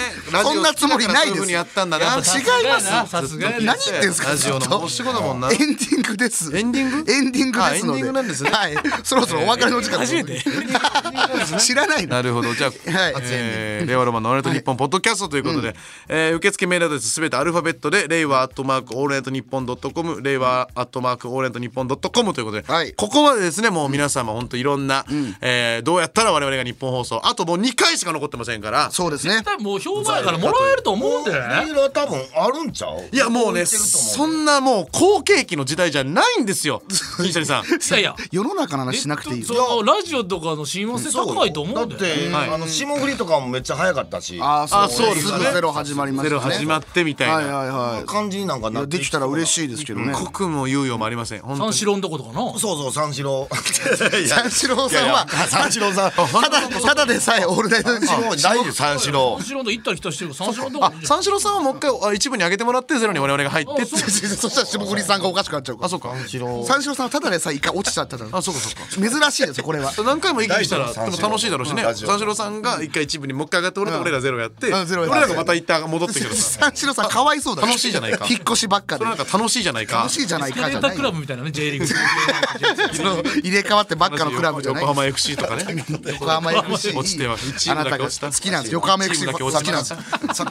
[0.43, 2.05] そんなつもりないですったんだな。
[2.05, 2.21] 違い
[2.67, 5.51] ますさすがやな何言ってんすかラジオの申し子だもんな。
[5.51, 6.55] エンディングです。
[6.55, 7.11] エンディング？
[7.11, 8.01] エンディングですので。
[8.01, 8.49] あエンディングなんですね。
[8.51, 8.75] はい。
[9.03, 10.41] そろそろお別れの時間初めて。
[11.59, 12.15] 知らないの。
[12.15, 12.53] なるほど。
[12.53, 12.71] じゃあ、
[13.85, 15.75] 令和ロマンのオールナイトニッポンポッドキャストということで、
[16.07, 22.93] えー受付メールアドレスすべてアルファベットで令和アットマークオールナイトニッポンドットコム令和アットマークオールナイトニッポンドットコムということで、はい。
[22.93, 25.05] ここまでですねもう皆様本当いろんな、
[25.41, 28.89] えーどうやったら我々がニッポン放送あともう2回しか残ってませんから。
[28.91, 29.43] そうですね。
[29.59, 33.09] もう評判やからもらえると思うんだよねメールは多分あるんちゃう？
[33.11, 36.81] いやもうねそんなもう好景気の時代じゃないんですよ
[37.21, 37.63] 銀シャリさん。
[37.63, 38.15] いやいや。
[38.31, 42.49] 世の中の話しなくていいそのラジオとかの親和性高いと思うんだよだって、はい。
[42.49, 44.39] あの霜降りとかもめっちゃ早かったし。
[44.41, 45.39] ああそうですすね。
[45.45, 48.05] ぐゼロ始まりまゼしたねロ始まってみたいな、はいはいはい。
[48.05, 50.13] 感じになんかなってできたら嬉しいいですけどね。
[50.13, 51.73] 刻も猶予もありません本当に。
[51.73, 53.47] 三四郎のとことかなそうそう三四郎。
[54.27, 59.37] 三四郎さんは三四郎さん ただただでさえオールナイト三四郎。
[59.39, 63.85] 三四郎と行ったり来たりしてる三四郎のとこあ三四郎さんはもう一回あ一部に上げてもらってゼロに我々が入ってって。
[63.85, 65.85] そしたら霜降りさんがおかしくなっちゃうから。
[65.87, 66.13] あそうか。
[66.15, 66.95] 三四郎。
[66.95, 69.09] さんはただでさえ一回落ちちゃったからあそうかそうか。
[69.09, 69.91] 珍しいですよこれは。
[70.05, 71.83] 何回も行き来したらでも楽しいだろうしね。
[71.83, 74.67] 三四郎さんが一回一部にもう一回上がって俺と俺らゼロやって。
[74.69, 74.85] うん。
[74.85, 75.17] ゼロやって。
[75.17, 76.59] 俺らがまた一旦戻ってくるさ。
[76.61, 78.25] 三四郎さんかわいそうだ楽しいじゃないか。
[78.29, 79.05] 引っ越しばっかで。
[79.05, 79.97] それなんか楽しいじゃないか。
[79.97, 83.31] 楽しいじゃないスケレータかじゃないクラブみたいなね J リーグ。
[83.41, 85.85] 入れ替わってばっかのクラブじゃない横浜 FC とかね。
[86.05, 88.73] 横浜 FC 落ちてはチーあなたがムだけ落ちた好きなんです。
[88.73, 89.95] 横浜 FC 好きなんです。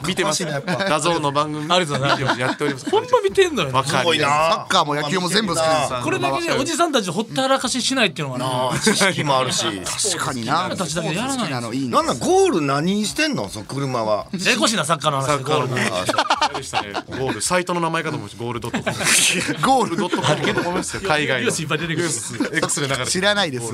[0.07, 0.43] 見てます
[0.89, 1.65] 画像の番組。
[1.69, 2.39] ありがとうございます。
[2.39, 2.89] やっております。
[2.89, 8.79] ほんま見てんのよサッカーも野球も全部好きこれだけでおじさんたちほったらかししないっていうのかな。
[8.79, 9.65] 知識もあるし。
[10.11, 10.75] 確かにな。
[10.75, 11.61] たちだけでやらない。
[11.61, 11.89] のいいね。
[11.89, 13.49] なんだゴール何してんの？
[13.49, 14.27] その車は。
[14.33, 15.23] ややこしいなサッカーの話。
[15.23, 16.93] すサッカーのゴールのあでしたね。
[16.93, 19.61] ゴールサイトの名前かと思いましたゴールドットコム。
[19.61, 20.41] ゴールドットコム。
[20.53, 21.51] だと思いますよ海外の。
[21.51, 23.73] 知らないです。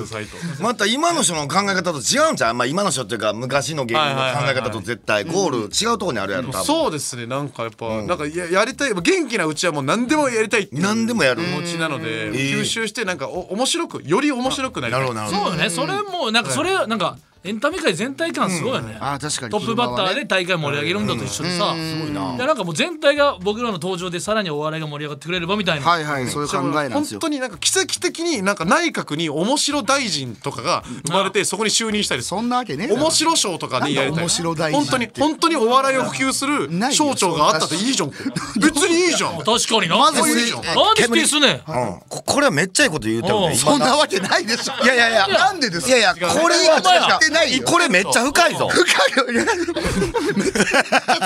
[0.61, 2.57] また今の人の考え方と違うんじゃん。
[2.57, 5.57] まあ今の人っていうか昔の芸人の考え方と絶対ゴール
[5.91, 6.65] 違うとこにあるやろ多分。
[6.65, 7.25] そうですね。
[7.25, 11.43] なんかやっぱ、なんかややりたい元気なうちはもう何でもやりたいっていう何でもやる。
[11.43, 15.01] 気持ちなので、え吸収してなんかお面白くより面白くなりたい。
[15.01, 15.51] なるほどなるほど。
[15.51, 15.69] そうよね。
[15.69, 19.51] それもなんかそれなんかエンタメ界全体感すごいよね、あー確かに。
[19.51, 27.19] トップバッターで大会盛り上げるんだと一緒でさ、いやなんかもう全体が僕らの登場でさらにお笑いが盛り上がってくれればみたいな、はいはいそういう考えなん本ですよ。
[27.19, 34.19] 当になんか奇跡的になんか内閣に面白大臣とかが生まれてそこに就任したりそんなわけね面白賞とかでやりたい。
[34.23, 38.09] 面白大臣本当に本当にお笑いを普及する省庁があったっていいじゃん。
[38.09, 39.37] 別にいいじゃん。
[39.45, 39.97] 確かにな。
[39.97, 40.61] まずいいじゃん。
[40.95, 41.99] 否定すねうん。
[42.09, 43.49] ここれはめっちゃいいこと言うてるうん。
[43.49, 44.83] ねそんなわけないでしょ。
[44.83, 45.27] いやいやいや。
[45.27, 46.81] なんでですいやいやこれは
[47.19, 47.63] 言ってないよ。
[47.63, 48.67] これめっちゃ深いぞ。
[48.69, 49.45] 深いよ。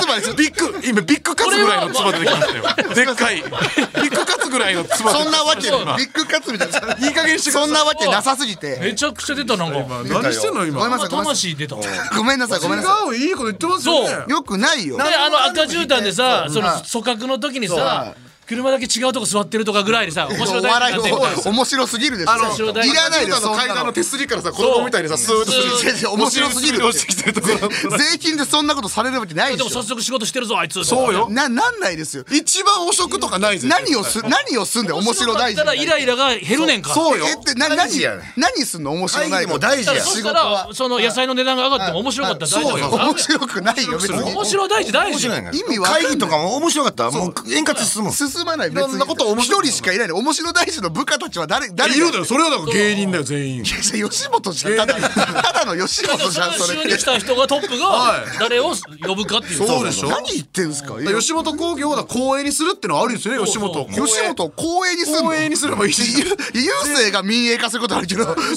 [0.01, 11.85] つまりビッグ今ビッグカツぐらいのつば出てきましたよでっかいビッグカツぐらいのつばそんなわけビッグカツみたいないい加減してそんなわけなさすぎてめちゃくちゃ出たなんか何してんの今ごめんなさいごめんなさ魂出たでい
[12.17, 13.93] ごめんなさいごめんなさ違ういいこと言ってますよ
[14.27, 18.15] よくないよあの赤絨毯でさそのはい組閣の時にさは
[18.51, 23.93] 車だけ違うとこ座ってるとかぐらいでさ面白大笑いを臣なんてみたいな面白すぎるでしょあのいらないでの階段の。
[23.93, 30.83] 手すりからさ子供みたいにさスーッとす面白すぎる税金でそんなことされるわけないでもでしょ早速仕事してるぞあいつ。
[30.83, 31.29] そうよ。
[31.29, 32.25] ななんないですよ。
[32.31, 33.67] 一番汚職とかないぜ。
[33.67, 36.89] 何をす何をすんだよ面白大臣だイライラが減るねんか。
[36.89, 37.25] らそうよ。
[37.27, 37.91] えってな何
[38.37, 42.77] 何すんの面白大会議も大事やだからそしたらその野菜の値段が上がっても面白かったら大丈夫。
[42.77, 42.89] よ。
[42.89, 44.19] 面白くないよ別に。
[44.19, 45.27] 面白い大事大事。
[45.27, 46.03] 意味わかんない。
[46.03, 48.69] 会議とかも面白かったらもう円滑に進む進まない。
[48.69, 50.07] 別いろんなこと面に白い一人しかいない。
[50.07, 52.25] の面白大臣の部下たちは誰誰いるだよ。
[52.25, 53.55] それはだから芸人だよ全員。
[53.57, 53.63] いや
[54.09, 54.77] 吉本じゃん。
[54.77, 56.79] ただただの吉本じゃんそれ。
[56.79, 58.73] 就任した人がトップが誰を
[59.05, 59.67] 呼ぶかっていう。
[59.67, 60.09] そうでしょ？
[60.09, 60.95] 何言ってんすか？
[61.01, 63.81] 吉本興業を公営にするってのはあるんですよね吉本。
[63.81, 65.27] を吉本を公営にするの？
[65.27, 68.55] 公営にすればいいしゆ郵政が民営化することあるけど会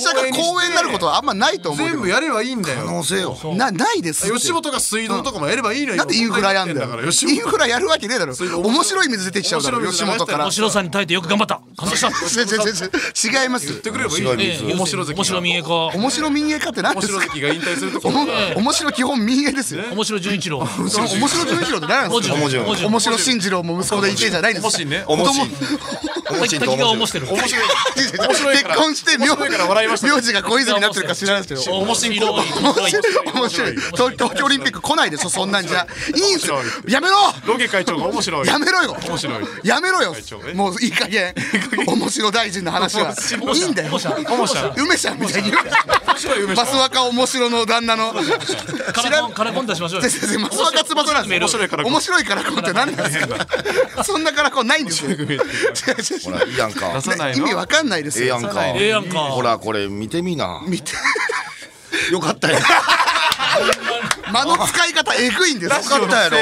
[0.00, 2.86] 社が公営になることはあんまないと思う全部やればいいんだ可よ。
[2.86, 5.96] 能性よなないです吉本が水道とかもやればいいのよ。
[5.96, 7.00] なんでインフラやんだよ。
[7.00, 8.34] イン本フラやるわけねえだろ。
[8.34, 10.44] それで面白い水出てきちゃうだろ面白い水吉本から。
[10.44, 11.60] 面白さに耐えてよく頑張った。
[11.76, 13.66] 感謝した違います。
[13.66, 15.68] 言ってくればいい面白面白関面白民営化。
[15.68, 17.20] 面白民営化って何面ですか？
[17.20, 18.10] 白関が引退するとこ
[18.56, 19.82] 面白基本民営ですよ。
[19.92, 20.58] 面白純一郎。
[20.58, 21.78] 面白純一郎。
[21.78, 22.34] って何なんですか？
[22.34, 24.90] 面白い文字面白進次郎も息子でいてじゃないんですか面白い。
[24.90, 25.48] ね面白い。
[26.24, 27.66] 滝滝が面白い面白い。
[28.18, 28.74] 面白いから。
[28.74, 29.26] 結婚して名
[30.20, 32.18] 字が小泉になってるか知らないですけど面白い。
[32.18, 32.44] 面白い。
[32.54, 33.32] 面白い。
[33.34, 33.72] 面白い。
[33.72, 35.86] 東東京オリンピック来ないでしょそんなんじゃ。
[36.14, 36.58] いいんすよ。
[36.88, 37.16] やめろ。
[37.46, 38.46] ロケ会長が面白い。
[38.46, 39.44] やめろよ面白い。
[39.64, 40.14] やめろよ。
[40.54, 41.34] もういい加減。
[41.86, 43.14] 面白大臣の話は。
[43.54, 43.58] い。
[43.58, 43.98] いんだよ。
[44.76, 45.62] 梅ちゃんみたいに言う
[46.06, 48.12] 面白い梅マスワカ面白の旦那の。
[48.92, 50.08] カラコンカラコン出しましょうよ。
[50.08, 51.28] 先生マスワカ翼なん。
[51.28, 54.04] ですよ面白いから面白いからこうって何なんですか？
[54.04, 55.16] そんなからこうないんですよ。
[55.16, 57.00] ほらいいやんか。
[57.34, 58.26] 意味わかんないですよ。
[58.26, 58.66] ええやんか。
[58.66, 59.18] ええやんか。
[59.18, 60.62] ほらこれ見てみな。
[60.66, 60.92] 見て。
[62.10, 62.58] よかったよ
[64.32, 66.04] 間の使い方えぐいんですよ。
[66.04, 66.38] ったやろ。
[66.38, 66.40] い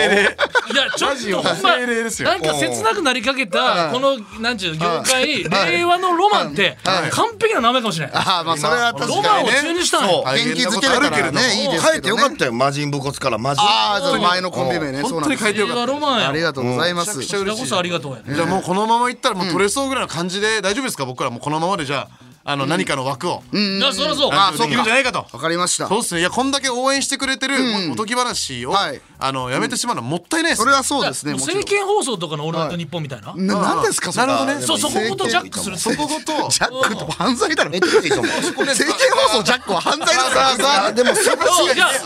[0.74, 2.28] やちょっとほんま精霊ですよ。
[2.28, 6.78] なんか切なくなりかけたこのなんちゅう業界令和のロマンって
[7.10, 8.14] 完璧な名前かもしれない。
[8.16, 11.62] ああまあそれは確ロマンを中にしたんよ元気づけれたらね。
[11.62, 12.52] いいです変えてよかったよ。
[12.52, 15.00] 魔人武骨から魔人ああじゃあ前のコンビ名ね。
[15.02, 15.44] そう本当になんです。
[15.44, 15.80] 令書いてよかった。
[15.80, 17.18] 和ロマンやありがとうございます。
[17.18, 21.04] こちらこそありがとうじゃあもうこのままいったらもう取れそうぐらいの感じで大丈夫ですか？
[21.04, 23.42] 僕らもうこのままでじゃああの何かの枠を。
[23.52, 24.30] いやそりゃそう。
[24.32, 24.84] あそういうん。
[24.84, 25.86] じゃないかとわかりました。
[25.88, 26.20] そうですね。
[26.20, 27.54] いやこんだけ応援してくれてる
[27.92, 29.00] おとぎ話をはい。
[29.18, 30.62] あのやめてしまうのはもったいないです。
[30.62, 33.32] それはそうですね政見放送とかの「オールナイトニッポン」みたいな？
[33.36, 34.60] ななんですかそれなるほどね。
[34.66, 36.48] そうそこごとジャックするそこごと。
[36.48, 38.26] ジャックと犯罪だろえっといいと思う。
[38.66, 38.92] 政見
[39.30, 40.84] 放送ジャックは犯罪ですから。
[40.86, 41.38] あでもそこ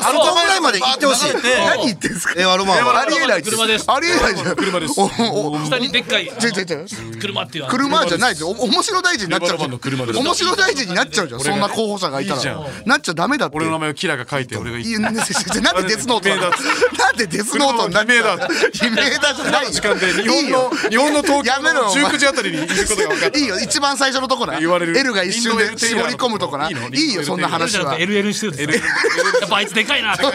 [0.03, 1.33] あのぐらいまで行ってほしい。
[1.67, 2.35] 何言ってんすか？
[2.37, 3.85] ありえない車です。
[3.89, 4.57] ありえないじゃん。
[4.57, 4.95] 車です。
[5.01, 5.05] お
[5.53, 6.31] お下にでっかい。
[7.19, 8.43] 車っていう車じゃないです。
[8.43, 11.41] よお面白大臣になっちゃう車です面面白大臣になっちゃうじゃん。
[11.41, 12.67] そんな候補者がいたら。
[12.85, 13.57] なっちゃダメだって。
[13.57, 14.93] 俺の名前をキラが書いて俺が言い。
[14.93, 15.23] やねね
[15.63, 18.49] なんでデスノートなんでデスノートになっちゃう悲鳴だ。
[18.87, 19.71] 悲鳴だじゃないよ。
[19.71, 22.05] 時間で日本の日本の東京やめろのお前。
[22.05, 23.39] 19時あたりにいることが分かった。
[23.39, 23.59] いいよ。
[23.61, 24.99] 一番最初のとこな言われる。
[24.99, 27.99] L が一瞬で絞り込むとこないいのいいよそんな話は。
[27.99, 28.75] LL にしてるんですね。
[28.77, 30.17] やっぱあいつでかいな。
[30.17, 30.31] た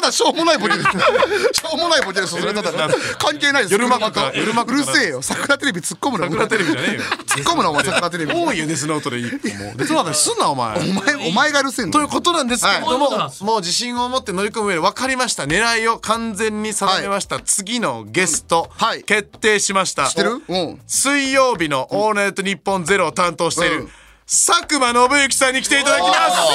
[0.00, 0.88] だしょうもないボケです。
[0.90, 2.72] しょうもないボケですそれただ
[3.18, 3.72] 関係ないです。
[3.72, 4.32] 夜か。
[4.66, 5.22] うるせえよ。
[5.22, 7.00] 桜テレビ突っ込むな桜テレビじゃねえよ。
[7.26, 8.32] 突っ込むなお前桜テレビ。
[8.32, 20.10] 多いよデスノートでいいもうすんなお前お前お前がうるせんということなんですけれども、はいもう自信を持って乗り込む上で分かりました狙いを完全に定めました、次のゲスト、はい決定しました
[20.48, 23.88] うん水曜日の「オールナイトニッポンゼロを担当している、
[24.28, 26.08] 佐久間信之さんに来ていただきま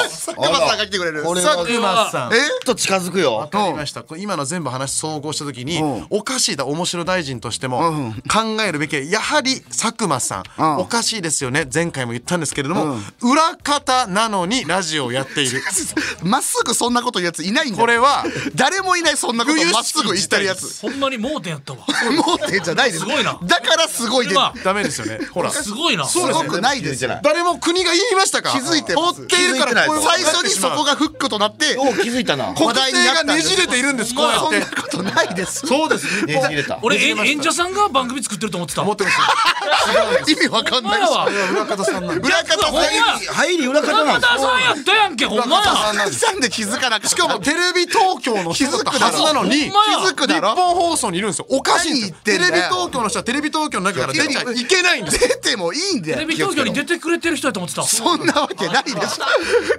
[0.10, 0.26] す。
[0.26, 1.24] 佐久間さんが来てくれる。
[1.24, 2.34] これは佐久間さん。
[2.34, 3.36] えっと近づくよ。
[3.36, 4.04] わかりました。
[4.18, 6.08] 今の全部話総合した時に、うん。
[6.10, 8.14] おかしいだ面白大臣としても、うん。
[8.30, 10.78] 考えるべきはやはり佐久間さん、うん。
[10.80, 15.64] おかしいですよね前回も言ったんですけれども、裏方なのにラジオをやっている。
[16.24, 17.86] まっすぐそんなこと言うやついないんだよ。
[17.86, 20.82] これは誰もいないそんなこと冬まっすぐ言ってるやつ。
[20.82, 21.80] ほんまに盲点やったわ。
[22.12, 23.06] もうってんじゃないです。
[23.06, 23.40] すごいな。
[23.42, 25.20] だからすごいで今ダメですよね。
[25.32, 25.50] ほら。
[25.52, 26.06] すごいな。
[26.06, 27.06] すごくないです。
[27.06, 28.50] よ誰も国が言いましたか？
[28.52, 29.22] 気づいてます。
[29.22, 32.54] 放っているから最初にそこがフックとなってお気づいたな。
[32.54, 34.16] 国政がねじれているんです。
[34.16, 35.68] こうやってそんなことないです。
[35.68, 36.42] そうですね。
[36.50, 36.80] じれた。
[36.82, 38.82] 俺え演者さんが番組作ってると思ってた。
[38.82, 40.32] 思ってます。
[40.32, 41.28] 意味わかんないお前は。
[41.52, 42.82] 裏方さんなんで裏方ほん。
[42.82, 45.94] 入り裏方なん中田さんやったやんけほんまや。
[45.94, 50.56] なんで気づかなかったしかもテレビ東京の人だったはずなのに気づくだろ。
[50.56, 51.46] 日本放送にいるんですよ。
[51.50, 56.16] おかしいテレビ東京の人はテレビ東京の中から出ちゃいけないんです出てもいいんだよ。
[56.16, 57.84] テレビ東京に出てくれてる人やと思ってた。
[57.84, 58.98] そんなわけないでしょ。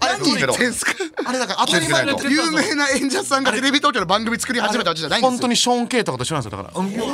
[0.01, 0.93] 何言ってんすか？
[1.25, 2.19] あれだから当たり前の。
[2.29, 5.31] 有名な演者さんがテレビ東京の番組作り始めたわけじゃないんですよ。
[5.31, 6.71] 本当にショーン・ケイとかと一緒なんですよだか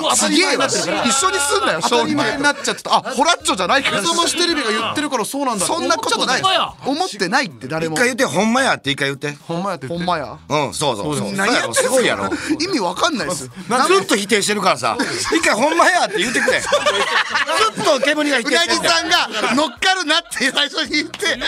[0.08, 0.16] ら。
[0.16, 0.74] すげえわ一
[1.14, 4.00] 緒にすんなよ当たり前になっちゃってたあホラッチョじゃないから。
[4.00, 5.66] 目覚ましテレビが言ってるからそうなんだ。
[5.66, 6.42] そんなことない。
[6.86, 7.94] 思ってないって誰も。
[7.94, 9.32] 一回言ってほんまやって一回言って。
[9.32, 10.38] ほんまやってほんまや。
[10.48, 11.32] うんそうそうそう。
[11.32, 12.30] 何やすごいやろ。
[12.60, 13.50] 意味わかんないですず
[14.02, 14.96] っと否定してるからさ。
[15.34, 16.60] 一回ほんまやって言ってくれ。
[16.60, 21.38] ずっと煙が否うなぎ定してんだよさんが乗っかるなって最初に言って。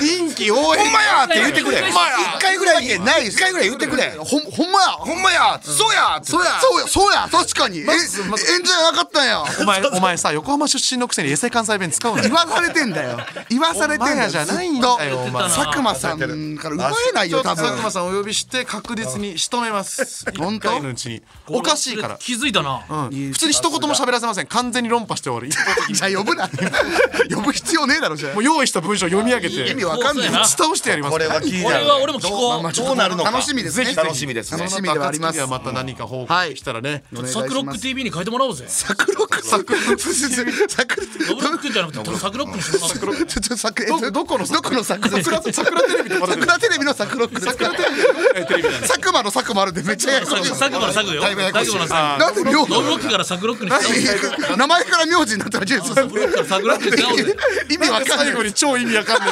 [0.00, 1.78] 臨機応ほんまやって言ってくれ。
[1.78, 1.92] 一
[2.40, 4.16] 回ぐらいいない一回ぐらい言ってくれ。
[4.18, 4.40] ほん
[4.70, 4.88] まや。
[4.98, 5.60] ほんまや。
[5.62, 6.20] そうや。
[6.22, 6.60] そうや。
[6.60, 6.86] そうや
[7.30, 7.78] 確かに。
[7.78, 9.42] え演者じゃなかったんや。
[9.60, 12.28] お前お前さ横浜出身のくせにエセ関西弁使うなよ。
[12.28, 13.18] 言わされてんだよ。
[13.48, 15.42] 言わされてんやじゃないんだよお前。
[15.44, 17.64] 佐久間さんから奪えないよ多分。
[17.64, 20.24] 佐久間さんお呼びして確実に仕留めます。
[20.38, 20.80] 本当？
[20.80, 21.22] のうちに。
[21.48, 22.16] おかしいから。
[22.18, 22.82] 気づいたな。
[22.88, 23.32] うん。
[23.32, 24.46] 普通に一言も喋らせません。
[24.46, 25.48] 完全に論破して終わる。
[25.94, 26.48] じゃあ呼ぶな。
[26.48, 28.34] 呼ぶ必要ねえだろじゃあ。
[28.34, 29.70] もう用意した文章読み上げて。
[29.70, 30.24] 意味わかんな。
[30.24, 31.12] い打ち倒してやります。
[31.12, 32.62] これは気になるこれは俺も聞こう。
[32.62, 33.30] まあちょっとどうなるのか。
[33.30, 33.94] 楽しみですね。
[33.94, 34.58] 楽しみですね。
[34.58, 35.46] 楽しみではあります。
[35.46, 36.48] また何か報はい。
[36.50, 37.48] 告来たらねお願いします。
[37.48, 38.64] サクロック TV に書いてもらおうぜ。
[38.68, 57.36] サクロックサクロックサクロックロブロックじゃなくてサクロックにしてもらおうちょっとサクえどどこのどこのサクロック桜桜テレビとかで桜テレビのサクロックテレビ佐久間の佐久間あるんでめっちゃややこしいサクマのサクよのサなんで名クロブロックからサクロックにし名前から名字になったらジェイソンサクロックからサクロックにしてもらおうぜ
[57.70, 59.30] 意味わかんない最後に超意味わかんない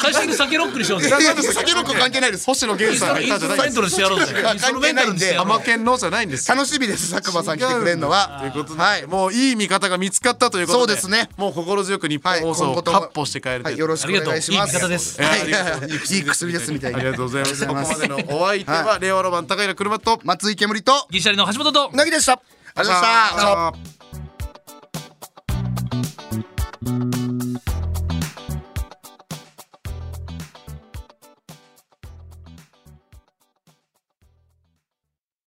[0.00, 8.38] 最終的にロックにしようぜロック関係ないです星野源さんがイいたンストルメンじゃないですタルしてやろうぜインストルメンタルにしてやろう甘犬のじゃないんですよ楽しみ日です佐久間さん来てくれるのは。
[8.40, 10.92] ということで、はい、もういい味方が見つかったということで。
[10.92, 11.28] そうですね。
[11.36, 14.76] もう心強く日本放送を発歩して帰る、はい、よろしくお願いします。
[14.76, 16.18] いい味方です、はい、い。
[16.20, 16.98] い薬ですみたいな。
[16.98, 17.66] ありがとうございます。
[17.66, 20.92] ここまでのお相手は令和ロマン高平車と松井煙と。
[21.10, 21.90] ギシャリの橋本と。
[21.92, 22.40] なぎでした。
[22.76, 23.74] ありがとうございま
[27.14, 27.23] した。